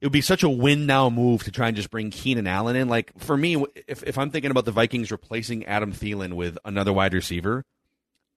[0.00, 2.76] It would be such a win now move to try and just bring Keenan Allen
[2.76, 2.88] in.
[2.88, 6.92] Like for me, if if I'm thinking about the Vikings replacing Adam Thielen with another
[6.92, 7.64] wide receiver,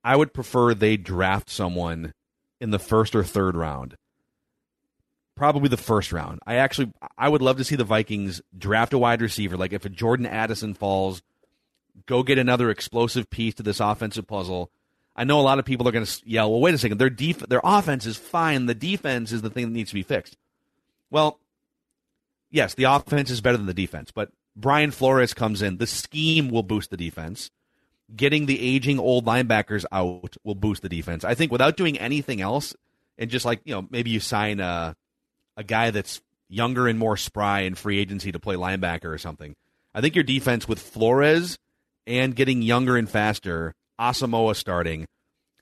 [0.04, 2.14] I would prefer they draft someone
[2.60, 3.96] in the first or third round.
[5.36, 6.40] Probably the first round.
[6.48, 9.56] I actually I would love to see the Vikings draft a wide receiver.
[9.56, 11.22] Like if a Jordan Addison falls,
[12.08, 14.72] go get another explosive piece to this offensive puzzle.
[15.16, 16.98] I know a lot of people are going to yell, "Well, wait a second.
[16.98, 18.66] Their def- their offense is fine.
[18.66, 20.38] The defense is the thing that needs to be fixed."
[21.12, 21.40] Well,
[22.52, 25.78] yes, the offense is better than the defense, but Brian Flores comes in.
[25.78, 27.50] The scheme will boost the defense.
[28.14, 31.24] Getting the aging old linebackers out will boost the defense.
[31.24, 32.76] I think without doing anything else,
[33.18, 34.96] and just like you know, maybe you sign a
[35.56, 39.56] a guy that's younger and more spry in free agency to play linebacker or something.
[39.94, 41.58] I think your defense with Flores
[42.06, 45.06] and getting younger and faster, Asamoah starting,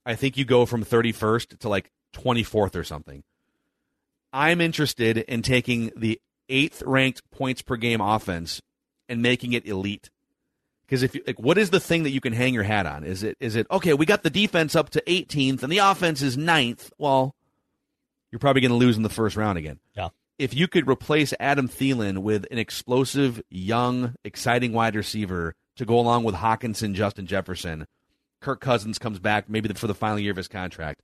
[0.06, 3.24] I think you go from 31st to like 24th or something.
[4.32, 6.20] I'm interested in taking the
[6.50, 8.62] eighth ranked points per game offense
[9.08, 10.10] and making it elite.
[10.86, 13.04] Because if you, like, what is the thing that you can hang your hat on?
[13.04, 13.94] Is it is it okay?
[13.94, 16.92] We got the defense up to 18th and the offense is 9th.
[16.98, 17.36] Well,
[18.32, 19.80] you're probably going to lose in the first round again.
[19.96, 20.10] Yeah.
[20.40, 26.00] If you could replace Adam Thielen with an explosive, young, exciting wide receiver to go
[26.00, 27.86] along with Hockenson, Justin Jefferson,
[28.42, 31.02] Kirk Cousins comes back maybe for the final year of his contract.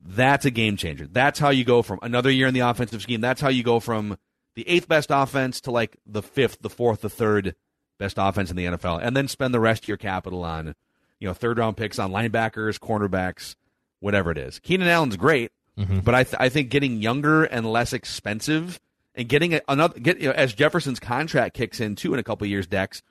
[0.00, 1.06] That's a game changer.
[1.06, 3.20] That's how you go from another year in the offensive scheme.
[3.20, 4.16] That's how you go from
[4.54, 7.54] the eighth best offense to like the fifth, the fourth, the third
[7.98, 10.74] best offense in the NFL, and then spend the rest of your capital on,
[11.18, 13.54] you know, third round picks on linebackers, cornerbacks,
[14.00, 14.58] whatever it is.
[14.58, 15.52] Keenan Allen's great.
[15.78, 16.00] Mm-hmm.
[16.00, 18.80] But I, th- I think getting younger and less expensive
[19.14, 22.22] and getting a, another get you know, as Jefferson's contract kicks in too in a
[22.22, 23.02] couple years, Dex,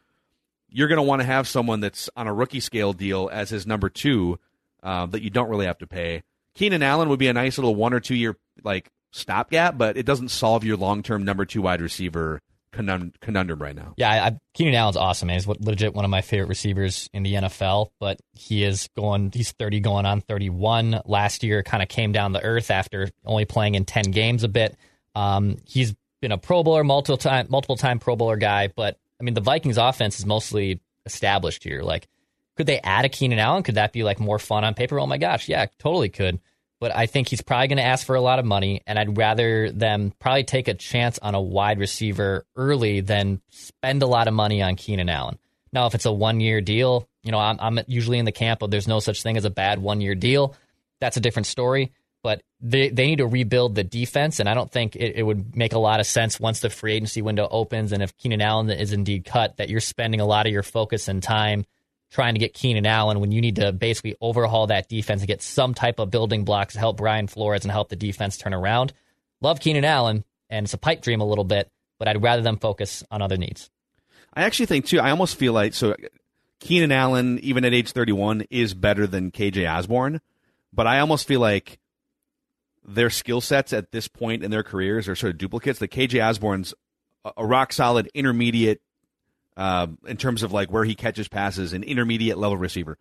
[0.69, 3.65] you're going to want to have someone that's on a rookie scale deal as his
[3.65, 4.39] number two
[4.83, 6.23] uh, that you don't really have to pay.
[6.53, 10.05] Keenan Allen would be a nice little one or two year like stopgap, but it
[10.05, 12.41] doesn't solve your long term number two wide receiver
[12.71, 13.93] conundrum right now.
[13.97, 15.27] Yeah, I, Keenan Allen's awesome.
[15.27, 15.35] Man.
[15.35, 17.89] He's legit one of my favorite receivers in the NFL.
[17.99, 19.31] But he is going.
[19.33, 21.01] He's thirty, going on thirty-one.
[21.05, 24.49] Last year, kind of came down the earth after only playing in ten games a
[24.49, 24.77] bit.
[25.15, 28.67] Um, he's been a Pro Bowler, multiple time, multiple time Pro Bowler guy.
[28.67, 31.81] But I mean, the Vikings offense is mostly established here.
[31.81, 32.07] Like,
[32.55, 33.63] could they add a Keenan Allen?
[33.63, 34.99] Could that be like more fun on paper?
[34.99, 36.39] Oh my gosh, yeah, totally could
[36.79, 39.17] but I think he's probably going to ask for a lot of money, and I'd
[39.17, 44.27] rather them probably take a chance on a wide receiver early than spend a lot
[44.27, 45.37] of money on Keenan Allen.
[45.73, 48.61] Now, if it's a one year deal, you know, I'm, I'm usually in the camp
[48.61, 50.55] of there's no such thing as a bad one year deal.
[51.01, 51.91] That's a different story.
[52.21, 55.55] But they, they need to rebuild the defense, and I don't think it, it would
[55.55, 58.69] make a lot of sense once the free agency window opens and if Keenan Allen
[58.69, 61.65] is indeed cut, that you're spending a lot of your focus and time–
[62.11, 65.41] trying to get Keenan Allen when you need to basically overhaul that defense and get
[65.41, 68.93] some type of building blocks to help Brian Flores and help the defense turn around.
[69.41, 72.57] Love Keenan Allen, and it's a pipe dream a little bit, but I'd rather them
[72.57, 73.69] focus on other needs.
[74.33, 74.99] I actually think too.
[74.99, 75.95] I almost feel like so.
[76.59, 80.19] Keenan Allen, even at age 31, is better than KJ Osborn,
[80.73, 81.79] but I almost feel like
[82.85, 85.79] their skill sets at this point in their careers are sort of duplicates.
[85.79, 86.73] The KJ Osborn's
[87.37, 88.81] a rock solid intermediate
[89.59, 92.97] uh, in terms of like where he catches passes, an intermediate level receiver.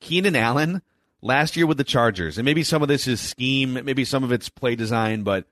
[0.00, 0.80] Keenan Allen
[1.20, 4.30] last year with the Chargers, and maybe some of this is scheme, maybe some of
[4.30, 5.46] it's play design, but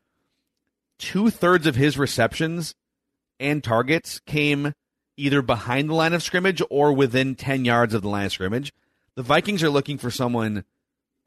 [0.97, 2.77] two thirds of his receptions
[3.41, 4.75] and targets came
[5.17, 8.73] either behind the line of scrimmage or within 10 yards of the line of scrimmage.
[9.17, 10.65] The Vikings are looking for someone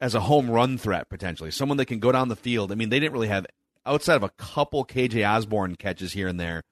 [0.00, 2.72] as a home run threat, potentially, someone that can go down the field.
[2.72, 3.44] I mean, they didn't really have,
[3.84, 6.62] outside of a couple KJ Osborn catches here and there,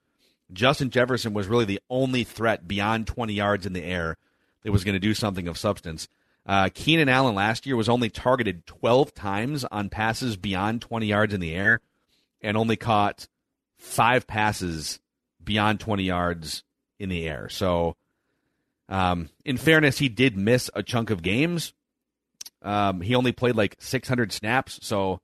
[0.52, 4.16] Justin Jefferson was really the only threat beyond 20 yards in the air
[4.62, 6.08] that was going to do something of substance.
[6.44, 11.34] Uh, Keenan Allen last year was only targeted 12 times on passes beyond 20 yards
[11.34, 11.80] in the air
[12.40, 13.26] and only caught
[13.78, 15.00] five passes
[15.42, 16.62] beyond 20 yards
[17.00, 17.48] in the air.
[17.48, 17.96] So,
[18.88, 21.72] um, in fairness, he did miss a chunk of games.
[22.62, 25.20] Um, he only played like 600 snaps, so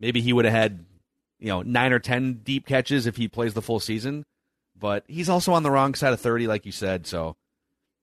[0.00, 0.84] maybe he would have had,
[1.38, 4.24] you know, nine or 10 deep catches if he plays the full season
[4.80, 7.06] but he's also on the wrong side of 30, like you said.
[7.06, 7.36] So,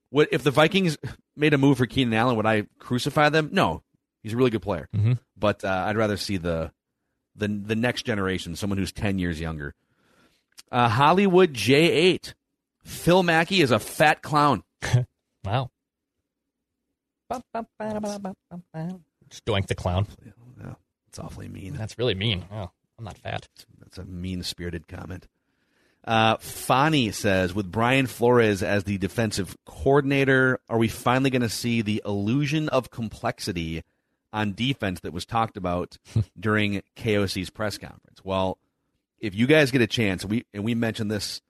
[0.10, 0.98] what if the Vikings
[1.36, 2.38] made a move for Keenan Allen?
[2.38, 3.50] Would I crucify them?
[3.52, 3.84] No,
[4.24, 4.88] he's a really good player.
[4.96, 5.14] Mm-hmm.
[5.36, 6.72] But uh, I'd rather see the
[7.36, 9.74] the the next generation, someone who's 10 years younger.
[10.72, 12.34] Uh, Hollywood J8.
[12.84, 14.64] Phil Mackey is a fat clown.
[15.44, 15.70] wow.
[19.30, 20.08] Just doink the clown.
[20.26, 20.76] Yeah,
[21.10, 21.74] it's awfully mean.
[21.74, 22.46] That's really mean.
[22.50, 23.50] Oh, I'm not fat.
[23.80, 25.28] That's a mean spirited comment.
[26.08, 31.50] Uh, Fani says, with Brian Flores as the defensive coordinator, are we finally going to
[31.50, 33.84] see the illusion of complexity
[34.32, 35.98] on defense that was talked about
[36.40, 38.24] during KOC's press conference?
[38.24, 38.58] Well,
[39.20, 41.42] if you guys get a chance, we and we mentioned this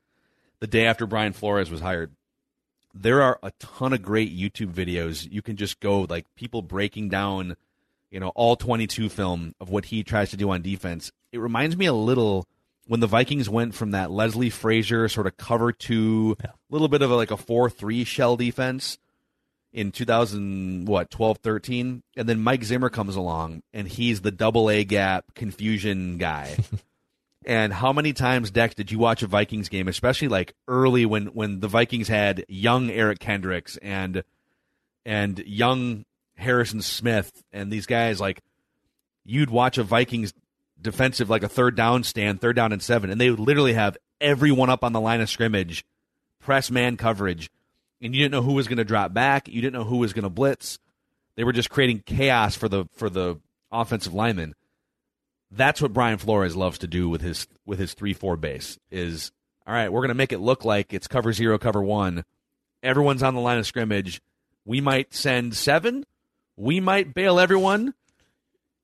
[0.59, 2.11] the day after Brian Flores was hired.
[2.95, 5.31] There are a ton of great YouTube videos.
[5.31, 7.57] You can just go like people breaking down,
[8.09, 11.11] you know, all 22 film of what he tries to do on defense.
[11.31, 12.47] It reminds me a little
[12.87, 16.51] when the Vikings went from that Leslie Frazier sort of cover to a yeah.
[16.69, 18.97] little bit of a, like a 4-3 shell defense
[19.73, 24.69] in 2000 what 12 13 and then Mike Zimmer comes along and he's the double
[24.69, 26.57] A gap confusion guy.
[27.45, 31.27] and how many times Dex did you watch a Vikings game especially like early when
[31.27, 34.23] when the Vikings had young Eric Kendricks and
[35.05, 36.05] and young
[36.37, 38.41] Harrison Smith and these guys like
[39.25, 40.33] you'd watch a Vikings
[40.81, 43.97] defensive, like a third down stand, third down and seven, and they would literally have
[44.21, 45.85] everyone up on the line of scrimmage,
[46.39, 47.49] press man coverage,
[48.01, 50.13] and you didn't know who was going to drop back, you didn't know who was
[50.13, 50.79] going to blitz.
[51.35, 53.39] They were just creating chaos for the for the
[53.71, 54.55] offensive linemen.
[55.51, 58.77] That's what Brian Flores loves to do with his with his three four base.
[58.91, 59.31] Is
[59.65, 59.91] all right.
[59.91, 62.23] We're going to make it look like it's cover zero, cover one.
[62.83, 64.21] Everyone's on the line of scrimmage.
[64.65, 66.05] We might send seven.
[66.55, 67.93] We might bail everyone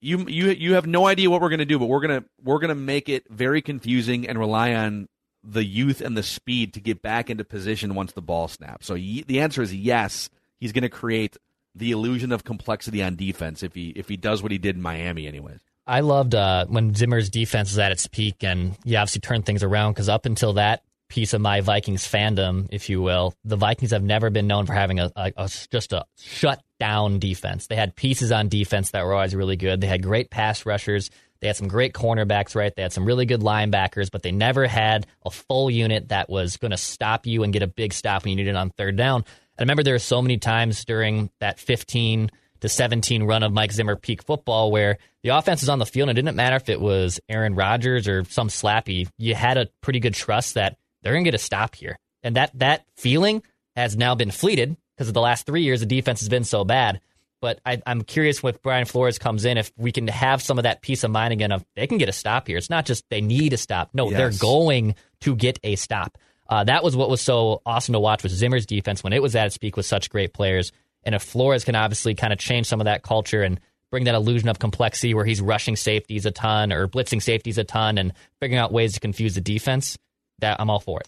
[0.03, 2.59] you you you have no idea what we're going to do, but we're gonna we're
[2.59, 5.07] gonna make it very confusing and rely on
[5.43, 8.85] the youth and the speed to get back into position once the ball snaps.
[8.85, 10.29] So y- the answer is yes.
[10.59, 11.35] He's going to create
[11.75, 14.81] the illusion of complexity on defense if he if he does what he did in
[14.81, 15.59] Miami, anyways.
[15.85, 19.63] I loved uh, when Zimmer's defense was at its peak, and you obviously turned things
[19.63, 23.35] around because up until that piece of my Vikings fandom, if you will.
[23.45, 27.19] The Vikings have never been known for having a, a, a, just a shut down
[27.19, 27.67] defense.
[27.67, 29.79] They had pieces on defense that were always really good.
[29.79, 31.11] They had great pass rushers.
[31.39, 32.75] They had some great cornerbacks, right?
[32.75, 36.57] They had some really good linebackers, but they never had a full unit that was
[36.57, 38.97] going to stop you and get a big stop when you needed it on third
[38.97, 39.23] down.
[39.59, 43.71] I remember there were so many times during that 15 to 17 run of Mike
[43.71, 46.69] Zimmer peak football where the offense was on the field and it didn't matter if
[46.69, 49.07] it was Aaron Rodgers or some slappy.
[49.19, 51.97] You had a pretty good trust that they're going to get a stop here.
[52.23, 53.43] And that, that feeling
[53.75, 56.63] has now been fleeted because of the last three years, the defense has been so
[56.63, 57.01] bad.
[57.41, 60.63] But I, am curious if Brian Flores comes in, if we can have some of
[60.63, 62.57] that peace of mind again of they can get a stop here.
[62.57, 63.89] It's not just they need a stop.
[63.93, 64.17] No, yes.
[64.17, 66.17] they're going to get a stop.
[66.47, 69.35] Uh, that was what was so awesome to watch with Zimmer's defense when it was
[69.35, 70.71] at its peak with such great players.
[71.03, 73.59] And if Flores can obviously kind of change some of that culture and
[73.91, 77.63] bring that illusion of complexity where he's rushing safeties a ton or blitzing safeties a
[77.63, 79.97] ton and figuring out ways to confuse the defense,
[80.39, 81.07] that I'm all for it.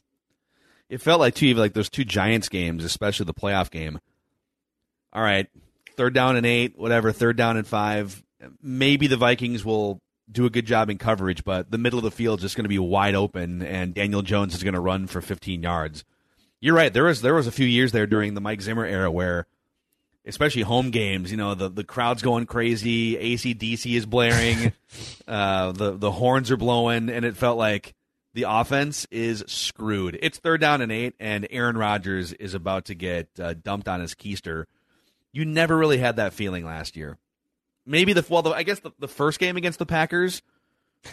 [0.89, 3.99] It felt like too like those two Giants games, especially the playoff game.
[5.13, 5.47] All right,
[5.95, 8.23] third down and eight, whatever, third down and five.
[8.61, 12.11] Maybe the Vikings will do a good job in coverage, but the middle of the
[12.11, 15.07] field is just going to be wide open, and Daniel Jones is going to run
[15.07, 16.03] for 15 yards.
[16.61, 16.93] You're right.
[16.93, 19.47] There was there was a few years there during the Mike Zimmer era where
[20.25, 21.31] especially home games.
[21.31, 23.15] You know, the the crowd's going crazy.
[23.15, 24.73] ACDC is blaring.
[25.27, 27.93] uh, the the horns are blowing, and it felt like
[28.35, 30.19] the offense is screwed.
[30.21, 34.01] It's third down and eight, and Aaron Rodgers is about to get uh, dumped on
[34.01, 34.65] his keister.
[35.31, 37.17] You never really had that feeling last year.
[37.85, 40.41] Maybe the well, the, I guess the, the first game against the Packers,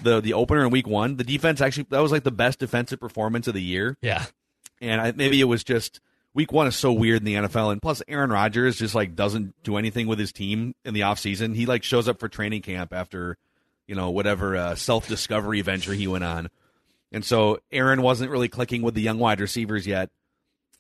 [0.02, 2.98] the the opener in Week One, the defense actually that was like the best defensive
[2.98, 3.96] performance of the year.
[4.02, 4.26] Yeah,
[4.80, 6.00] and I, maybe it was just
[6.34, 7.72] week one is so weird in the NFL.
[7.72, 11.54] And plus, Aaron Rodgers just like doesn't do anything with his team in the offseason.
[11.54, 13.36] He like shows up for training camp after,
[13.86, 16.48] you know, whatever uh, self discovery venture he went on.
[17.12, 20.10] And so Aaron wasn't really clicking with the young wide receivers yet.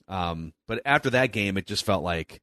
[0.08, 2.40] Um, but after that game, it just felt like,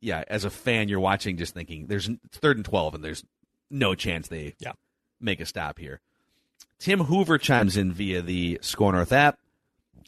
[0.00, 3.24] yeah, as a fan, you're watching just thinking there's third and 12 and there's
[3.70, 4.72] no chance they yeah.
[5.20, 6.00] make a stop here.
[6.78, 9.38] Tim Hoover chimes in via the SKOR North app.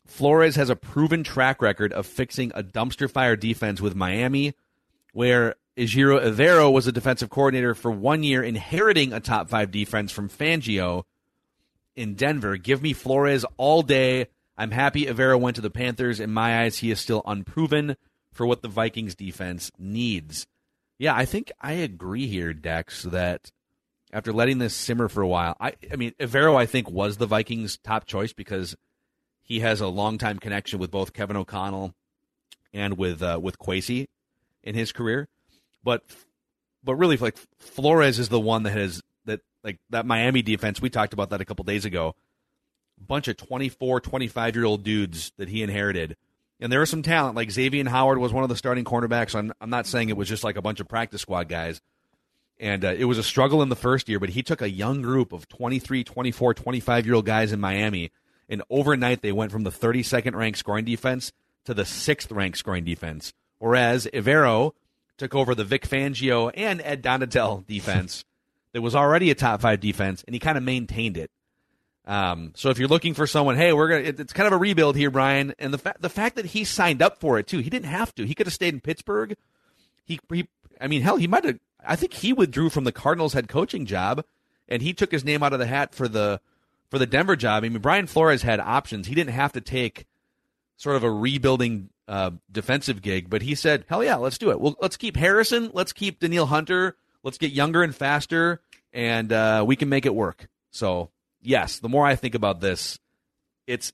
[0.06, 4.54] Flores has a proven track record of fixing a dumpster fire defense with Miami,
[5.12, 10.12] where Ejiro Evero was a defensive coordinator for one year, inheriting a top five defense
[10.12, 11.04] from Fangio
[11.96, 12.56] in Denver.
[12.56, 14.26] Give me Flores all day.
[14.56, 16.20] I'm happy Evero went to the Panthers.
[16.20, 17.96] In my eyes, he is still unproven
[18.32, 20.46] for what the Vikings defense needs.
[20.98, 23.50] Yeah, I think I agree here, Dex, that
[24.12, 27.26] after letting this simmer for a while, I, I mean, Evero, I think, was the
[27.26, 28.76] Vikings' top choice because
[29.42, 31.94] he has a longtime connection with both Kevin O'Connell
[32.72, 34.06] and with uh, with Kwesi
[34.62, 35.28] in his career.
[35.84, 36.02] But
[36.82, 39.02] but really, like Flores is the one that has
[39.66, 40.80] like that Miami defense.
[40.80, 42.14] We talked about that a couple days ago.
[42.98, 46.16] A Bunch of 24, 25 year old dudes that he inherited.
[46.58, 47.36] And there was some talent.
[47.36, 49.34] Like Xavier Howard was one of the starting cornerbacks.
[49.34, 51.82] I'm, I'm not saying it was just like a bunch of practice squad guys.
[52.58, 55.02] And uh, it was a struggle in the first year, but he took a young
[55.02, 58.10] group of 23, 24, 25 year old guys in Miami
[58.48, 61.32] and overnight, they went from the 32nd ranked scoring defense
[61.64, 63.32] to the sixth ranked scoring defense.
[63.58, 64.72] Whereas Evero
[65.16, 68.24] took over the Vic Fangio and Ed Donatell defense
[68.76, 71.30] that was already a top five defense, and he kind of maintained it.
[72.04, 74.96] Um, so if you're looking for someone, hey, we're gonna, it's kind of a rebuild
[74.96, 75.54] here, Brian.
[75.58, 78.14] And the fact, the fact that he signed up for it too, he didn't have
[78.16, 78.26] to.
[78.26, 79.34] He could have stayed in Pittsburgh.
[80.04, 80.46] He, he,
[80.78, 81.58] I mean, hell, he might have.
[81.86, 84.22] I think he withdrew from the Cardinals head coaching job,
[84.68, 86.42] and he took his name out of the hat for the
[86.90, 87.64] for the Denver job.
[87.64, 89.06] I mean, Brian Flores had options.
[89.06, 90.04] He didn't have to take
[90.76, 94.60] sort of a rebuilding uh, defensive gig, but he said, "Hell yeah, let's do it.
[94.60, 95.70] Well, let's keep Harrison.
[95.72, 96.94] Let's keep Danielle Hunter.
[97.26, 98.60] Let's get younger and faster,
[98.96, 102.98] and uh, we can make it work." So, yes, the more I think about this,
[103.68, 103.92] it's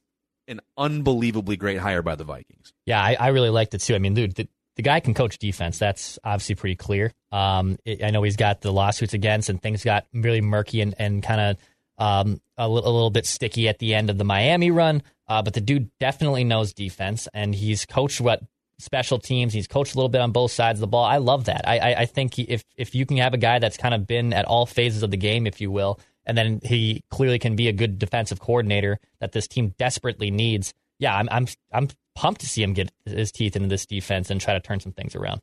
[0.48, 2.72] an unbelievably great hire by the Vikings.
[2.86, 3.94] Yeah, I, I really liked it too.
[3.94, 5.78] I mean, dude, the, the guy can coach defense.
[5.78, 7.12] That's obviously pretty clear.
[7.30, 10.94] Um, it, I know he's got the lawsuits against, and things got really murky and,
[10.98, 11.56] and kind of
[11.98, 15.42] um, a, l- a little bit sticky at the end of the Miami run, uh,
[15.42, 18.42] but the dude definitely knows defense, and he's coached what
[18.82, 19.52] special teams.
[19.52, 21.04] He's coached a little bit on both sides of the ball.
[21.04, 21.66] I love that.
[21.66, 24.32] I, I, I think if if you can have a guy that's kind of been
[24.32, 27.68] at all phases of the game, if you will, and then he clearly can be
[27.68, 30.74] a good defensive coordinator that this team desperately needs.
[30.98, 34.40] Yeah, I'm I'm I'm pumped to see him get his teeth into this defense and
[34.40, 35.40] try to turn some things around.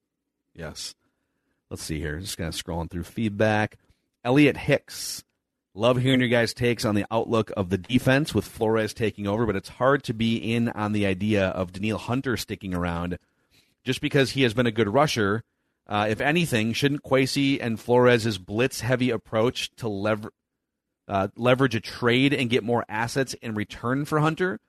[0.53, 0.93] Yes.
[1.70, 2.20] Let's see here.
[2.20, 3.78] Just kind of scrolling through feedback.
[4.24, 5.24] Elliot Hicks
[5.76, 9.45] Love hearing your guys' takes on the outlook of the defense with Flores taking over,
[9.45, 13.20] but it's hard to be in on the idea of Danielle Hunter sticking around
[13.89, 15.43] just because he has been a good rusher.
[15.87, 20.31] Uh, if anything, shouldn't Kwesi and Flores' blitz heavy approach to lever-
[21.07, 24.59] uh, leverage a trade and get more assets in return for Hunter?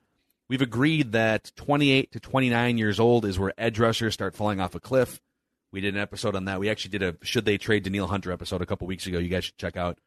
[0.49, 4.75] we've agreed that 28 to 29 years old is where edge rushers start falling off
[4.75, 5.21] a cliff.
[5.71, 6.59] We did an episode on that.
[6.59, 9.17] We actually did a should they trade Danielle Hunter episode a couple weeks ago.
[9.17, 9.97] You guys should check out.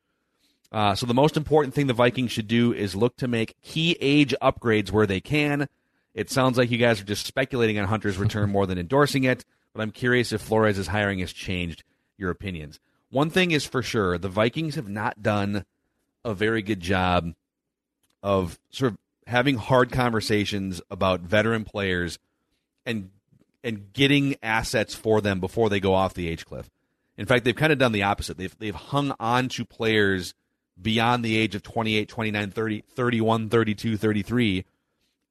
[0.70, 3.96] Uh, so the most important thing the Vikings should do is look to make key
[4.00, 5.68] age upgrades where they can.
[6.14, 9.44] It sounds like you guys are just speculating on Hunter's return more than endorsing it,
[9.72, 11.82] but I'm curious if Flores' hiring has changed
[12.16, 12.78] your opinions.
[13.10, 15.64] One thing is for sure the Vikings have not done
[16.24, 17.34] a very good job
[18.22, 22.18] of sort of having hard conversations about veteran players
[22.86, 23.10] and
[23.62, 26.68] and getting assets for them before they go off the age cliff.
[27.16, 28.36] In fact, they've kind of done the opposite.
[28.36, 30.34] They've they've hung on to players
[30.80, 34.64] beyond the age of 28, 29, 30, 31, 32, 33.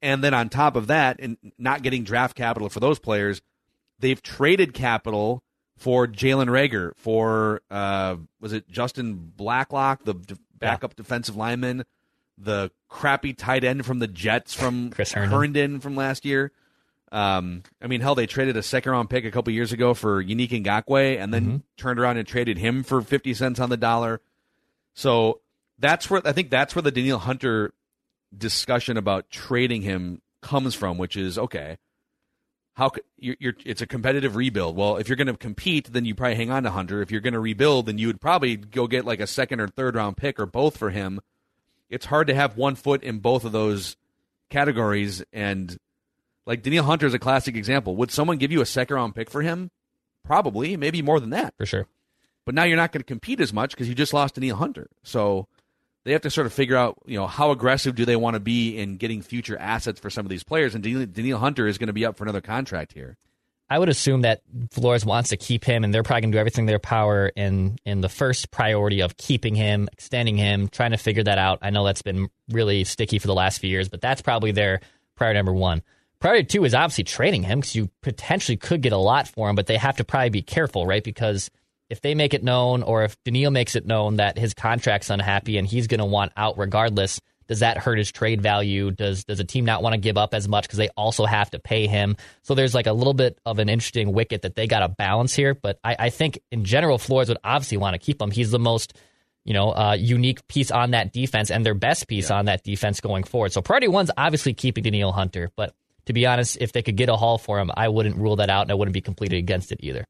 [0.04, 3.42] And then on top of that, and not getting draft capital for those players,
[4.00, 5.44] they've traded capital
[5.78, 10.98] for Jalen Reagor, for uh, was it Justin Blacklock, the d- backup yeah.
[10.98, 11.86] defensive lineman,
[12.38, 16.52] the crappy tight end from the Jets from Chris Herndon, Herndon from last year.
[17.14, 20.22] Um, I mean, hell, they traded a second round pick a couple years ago for
[20.22, 21.58] Yannick Ngakoue, and then mm-hmm.
[21.78, 24.20] turned around and traded him for fifty cents on the dollar.
[24.96, 25.40] So
[25.80, 27.74] that's where I think that's where the Danielle Hunter
[28.38, 31.78] discussion about trading him comes from, which is okay
[32.76, 34.76] how you're, you're, it's a competitive rebuild.
[34.76, 37.02] Well, if you're going to compete, then you probably hang on to Hunter.
[37.02, 39.68] If you're going to rebuild, then you would probably go get like a second or
[39.68, 41.22] third round pick or both for him.
[41.90, 43.96] It's hard to have one foot in both of those
[44.50, 45.24] categories.
[45.32, 45.78] And
[46.48, 47.96] like Daniel Hunter is a classic example.
[47.98, 49.70] Would someone give you a second round pick for him?
[50.26, 51.86] Probably, maybe more than that for sure.
[52.46, 54.90] But now you're not going to compete as much because you just lost Daniel Hunter.
[55.04, 55.48] So
[56.04, 58.40] they have to sort of figure out, you know, how aggressive do they want to
[58.40, 60.76] be in getting future assets for some of these players.
[60.76, 63.18] And Danielle Hunter is going to be up for another contract here.
[63.70, 64.42] I would assume that
[64.72, 67.32] Flores wants to keep him, and they're probably going to do everything in their power
[67.36, 71.60] in in the first priority of keeping him, extending him, trying to figure that out.
[71.62, 74.82] I know that's been really sticky for the last few years, but that's probably their
[75.16, 75.82] priority number one.
[76.20, 79.56] Priority two is obviously trading him because you potentially could get a lot for him,
[79.56, 81.04] but they have to probably be careful, right?
[81.04, 81.50] Because
[81.90, 85.58] if they make it known or if Danielle makes it known that his contract's unhappy
[85.58, 88.92] and he's going to want out regardless, does that hurt his trade value?
[88.92, 91.52] Does does a team not want to give up as much because they also have
[91.52, 92.16] to pay him?
[92.44, 95.34] So there's like a little bit of an interesting wicket that they got to balance
[95.34, 95.54] here.
[95.54, 98.32] But I, I, think in general, Flores would obviously want to keep him.
[98.32, 98.94] He's the most
[99.44, 102.38] you know uh, unique piece on that defense and their best piece yeah.
[102.38, 103.52] on that defense going forward.
[103.52, 105.76] So priority one's obviously keeping Danielle Hunter, but
[106.06, 108.50] to be honest, if they could get a haul for him, I wouldn't rule that
[108.50, 110.06] out and I wouldn't be completely against it either.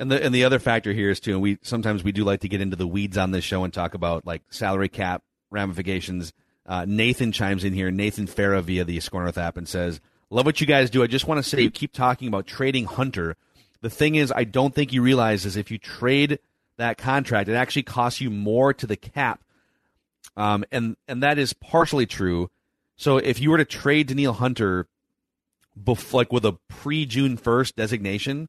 [0.00, 2.40] And the and the other factor here is too, and we sometimes we do like
[2.40, 6.32] to get into the weeds on this show and talk about like salary cap ramifications.
[6.64, 7.90] Uh, Nathan chimes in here.
[7.90, 11.02] Nathan Farah via the SKOR North app and says, "Love what you guys do.
[11.02, 13.36] I just want to say you keep talking about trading Hunter.
[13.82, 16.38] The thing is, I don't think you realize is if you trade
[16.78, 19.42] that contract, it actually costs you more to the cap,
[20.34, 22.50] um, and and that is partially true.
[22.96, 24.86] So if you were to trade Danielle Hunter,
[25.78, 28.48] bef- like with a pre June first designation,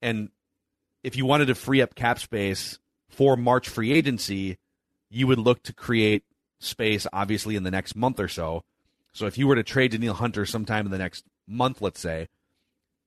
[0.00, 0.30] and
[1.02, 2.78] if you wanted to free up cap space
[3.08, 4.58] for March free agency,
[5.10, 6.24] you would look to create
[6.58, 8.64] space, obviously, in the next month or so.
[9.12, 12.28] So if you were to trade Danielle Hunter sometime in the next month, let's say,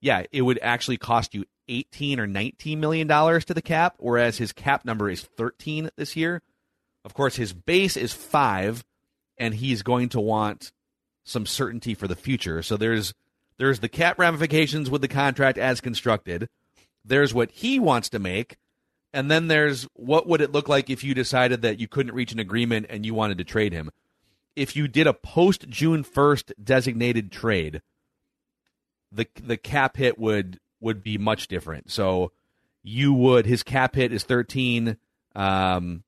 [0.01, 4.37] yeah, it would actually cost you 18 or 19 million dollars to the cap, whereas
[4.37, 6.41] his cap number is 13 this year.
[7.03, 8.83] Of course, his base is five,
[9.37, 10.71] and he's going to want
[11.23, 12.61] some certainty for the future.
[12.61, 13.13] So there's
[13.57, 16.49] there's the cap ramifications with the contract as constructed
[17.05, 18.57] there's what he wants to make,
[19.13, 22.31] and then there's what would it look like if you decided that you couldn't reach
[22.31, 23.91] an agreement and you wanted to trade him.
[24.55, 27.81] If you did a post June 1st designated trade,
[29.11, 31.91] the the cap hit would would be much different.
[31.91, 32.31] So
[32.83, 34.97] you would his cap hit is 13.
[35.35, 36.03] Um,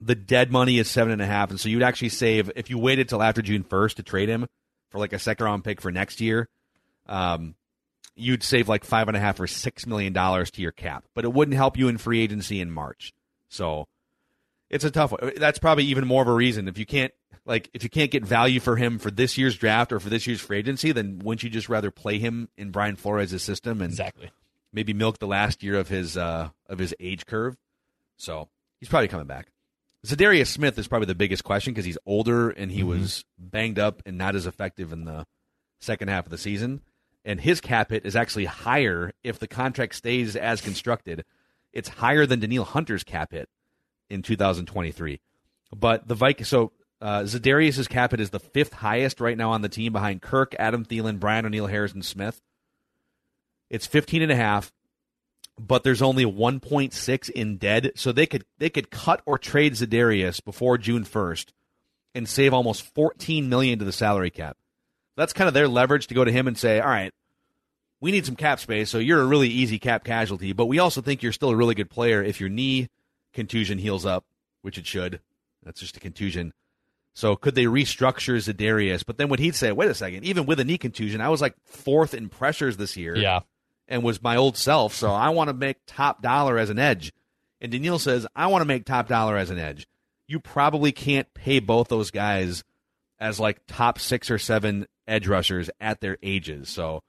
[0.00, 2.78] the dead money is seven and a half, and so you'd actually save if you
[2.78, 4.46] waited till after June 1st to trade him
[4.90, 6.48] for like a second round pick for next year.
[7.06, 7.54] Um,
[8.14, 11.24] you'd save like five and a half or six million dollars to your cap, but
[11.24, 13.12] it wouldn't help you in free agency in March.
[13.48, 13.88] So
[14.70, 15.32] it's a tough one.
[15.36, 17.12] That's probably even more of a reason if you can't
[17.44, 20.26] like if you can't get value for him for this year's draft or for this
[20.26, 23.90] year's free agency, then wouldn't you just rather play him in Brian Flores' system and
[23.90, 24.30] exactly
[24.72, 27.56] maybe milk the last year of his uh, of his age curve?
[28.16, 28.48] So
[28.80, 29.48] he's probably coming back.
[30.06, 32.88] Za'Darius Smith is probably the biggest question because he's older and he mm-hmm.
[32.88, 35.26] was banged up and not as effective in the
[35.80, 36.80] second half of the season
[37.24, 41.24] and his cap hit is actually higher if the contract stays as constructed.
[41.72, 43.48] It's higher than Danielle Hunter's cap hit
[44.10, 45.20] in 2023.
[45.74, 49.62] But the Vikings, so uh, Za'Darius's cap hit is the fifth highest right now on
[49.62, 52.40] the team behind Kirk, Adam Thielen, Brian O'Neill, Harrison Smith.
[53.70, 54.72] It's 15 and a half,
[55.58, 60.44] but there's only 1.6 in dead, so they could they could cut or trade Za'Darius
[60.44, 61.52] before June 1st
[62.14, 64.58] and save almost 14 million to the salary cap.
[65.16, 67.12] That's kind of their leverage to go to him and say, all right,
[68.00, 71.00] we need some cap space, so you're a really easy cap casualty, but we also
[71.00, 72.88] think you're still a really good player if your knee
[73.32, 74.24] contusion heals up,
[74.62, 75.20] which it should.
[75.62, 76.52] That's just a contusion.
[77.14, 79.04] So could they restructure Za'Darius?
[79.06, 81.40] But then would he'd say, wait a second, even with a knee contusion, I was
[81.40, 83.16] like fourth in pressures this year.
[83.16, 83.40] Yeah.
[83.86, 87.12] And was my old self, so I want to make top dollar as an edge.
[87.60, 89.86] And Danielle says, I want to make top dollar as an edge.
[90.26, 92.64] You probably can't pay both those guys
[93.20, 96.68] as like top six or seven edge rushers at their ages.
[96.68, 97.02] So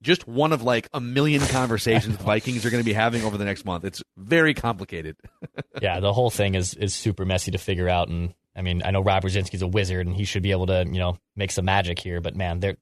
[0.00, 3.36] just one of like a million conversations the Vikings are going to be having over
[3.36, 3.84] the next month.
[3.84, 5.16] It's very complicated.
[5.82, 8.08] yeah, the whole thing is is super messy to figure out.
[8.08, 10.86] And I mean, I know Rob Brzezinski's a wizard and he should be able to
[10.86, 12.20] you know make some magic here.
[12.20, 12.76] But man, there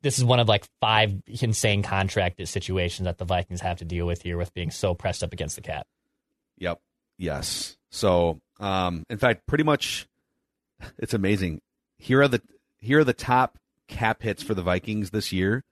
[0.00, 4.06] this is one of like five insane contract situations that the Vikings have to deal
[4.06, 5.86] with here with being so pressed up against the cap.
[6.58, 6.80] Yep.
[7.18, 7.76] Yes.
[7.90, 10.06] So, um, in fact, pretty much,
[10.98, 11.60] it's amazing.
[11.98, 12.40] Here are the
[12.78, 13.58] here are the top
[13.92, 15.62] cap hits for the Vikings this year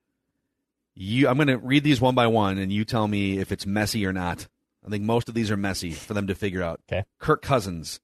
[0.95, 3.67] you, I'm going to read these one by one, and you tell me if it's
[3.67, 4.47] messy or not.
[4.85, 6.81] I think most of these are messy for them to figure out.
[6.91, 7.05] Okay.
[7.19, 8.01] Kirk Cousins,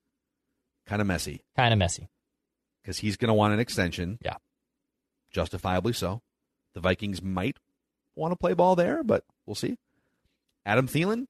[0.87, 1.43] kind of messy.
[1.57, 2.09] Kind of messy.
[2.83, 4.19] Because he's going to want an extension.
[4.23, 4.37] Yeah.
[5.31, 6.23] Justifiably so.
[6.75, 7.59] The Vikings might
[8.15, 9.77] want to play ball there, but we'll see.
[10.65, 11.27] Adam Thielen,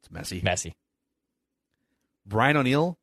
[0.00, 0.40] it's messy.
[0.42, 0.74] Messy.
[2.26, 2.97] Brian O'Neill,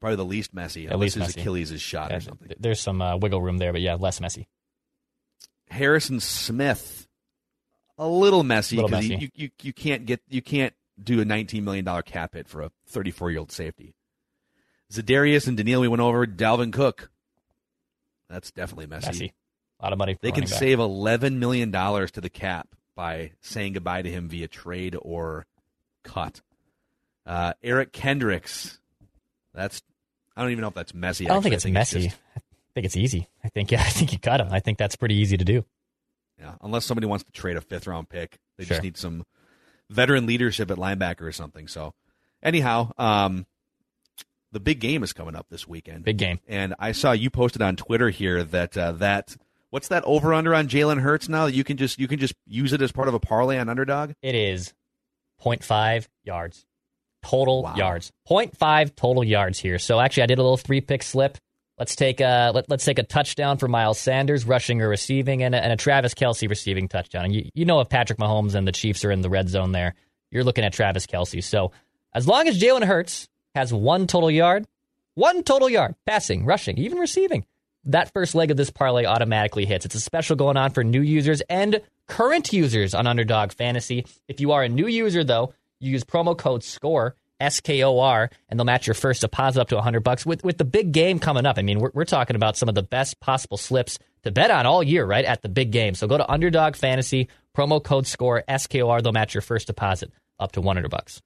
[0.00, 0.88] probably the least messy.
[0.88, 1.40] At least his messy.
[1.40, 2.52] Achilles is shot or something.
[2.58, 4.48] There's some uh, wiggle room there, but yeah, less messy.
[5.68, 7.06] Harrison Smith,
[7.98, 11.84] a little messy because you, you you can't get you can't do a 19 million
[11.84, 13.94] dollar cap hit for a 34 year old safety.
[14.92, 16.26] Za'Darius and Danielle, we went over.
[16.26, 17.10] Dalvin Cook,
[18.28, 19.06] that's definitely messy.
[19.06, 19.34] Messy,
[19.78, 20.18] a lot of money.
[20.20, 20.52] They can back.
[20.52, 25.46] save 11 million dollars to the cap by saying goodbye to him via trade or
[26.02, 26.40] cut.
[27.24, 28.80] Uh, Eric Kendricks,
[29.54, 29.82] that's
[30.40, 31.28] I don't even know if that's messy.
[31.28, 32.06] I don't think it's think messy.
[32.06, 32.40] It's just, I
[32.72, 33.28] think it's easy.
[33.44, 34.48] I think yeah, I think you cut him.
[34.50, 35.66] I think that's pretty easy to do.
[36.38, 38.76] Yeah, unless somebody wants to trade a fifth round pick, they sure.
[38.76, 39.26] just need some
[39.90, 41.68] veteran leadership at linebacker or something.
[41.68, 41.92] So,
[42.42, 43.44] anyhow, um,
[44.50, 46.04] the big game is coming up this weekend.
[46.04, 49.36] Big game, and I saw you posted on Twitter here that uh, that
[49.68, 51.44] what's that over under on Jalen Hurts now?
[51.44, 53.68] That you can just you can just use it as part of a parlay on
[53.68, 54.12] underdog.
[54.22, 54.72] It is
[55.44, 56.64] 0.5 yards
[57.22, 57.74] total wow.
[57.76, 58.12] yards.
[58.28, 59.78] 0.5 total yards here.
[59.78, 61.38] So actually, I did a little three pick slip.
[61.78, 65.54] Let's take a let, us take a touchdown for Miles Sanders rushing or receiving, and
[65.54, 67.24] a, and a Travis Kelce receiving touchdown.
[67.24, 69.72] And you, you know if Patrick Mahomes and the Chiefs are in the red zone
[69.72, 69.94] there,
[70.30, 71.42] you're looking at Travis Kelce.
[71.42, 71.72] So
[72.12, 74.66] as long as Jalen Hurts has one total yard,
[75.14, 77.46] one total yard passing, rushing, even receiving,
[77.84, 79.86] that first leg of this parlay automatically hits.
[79.86, 84.04] It's a special going on for new users and current users on Underdog Fantasy.
[84.28, 87.98] If you are a new user though, you use promo code SKOR S K O
[87.98, 90.26] R, and they'll match your first deposit up to 100 bucks.
[90.26, 92.74] With with the big game coming up, I mean, we're, we're talking about some of
[92.74, 95.24] the best possible slips to bet on all year, right?
[95.24, 95.94] At the big game.
[95.94, 99.00] So go to Underdog Fantasy, promo code SKOR, S K O R.
[99.00, 101.22] They'll match your first deposit up to 100 bucks.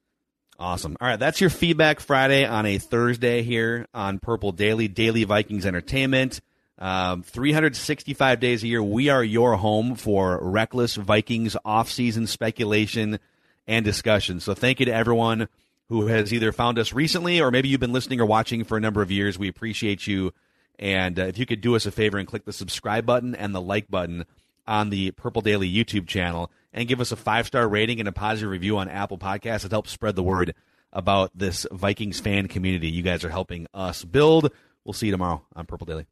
[0.57, 0.95] Awesome.
[1.01, 5.65] All right, that's your feedback Friday on a Thursday here on Purple Daily, Daily Vikings
[5.65, 6.39] Entertainment.
[6.77, 13.19] Um, 365 days a year, we are your home for reckless Vikings offseason speculation
[13.67, 14.39] and discussion.
[14.39, 15.47] So thank you to everyone
[15.89, 18.81] who has either found us recently or maybe you've been listening or watching for a
[18.81, 19.37] number of years.
[19.37, 20.33] We appreciate you.
[20.77, 23.53] And uh, if you could do us a favor and click the subscribe button and
[23.53, 24.25] the like button
[24.67, 28.11] on the Purple Daily YouTube channel and give us a five star rating and a
[28.11, 30.53] positive review on Apple Podcasts, it helps spread the word
[30.91, 34.51] about this Vikings fan community you guys are helping us build.
[34.83, 36.07] We'll see you tomorrow on Purple Daily.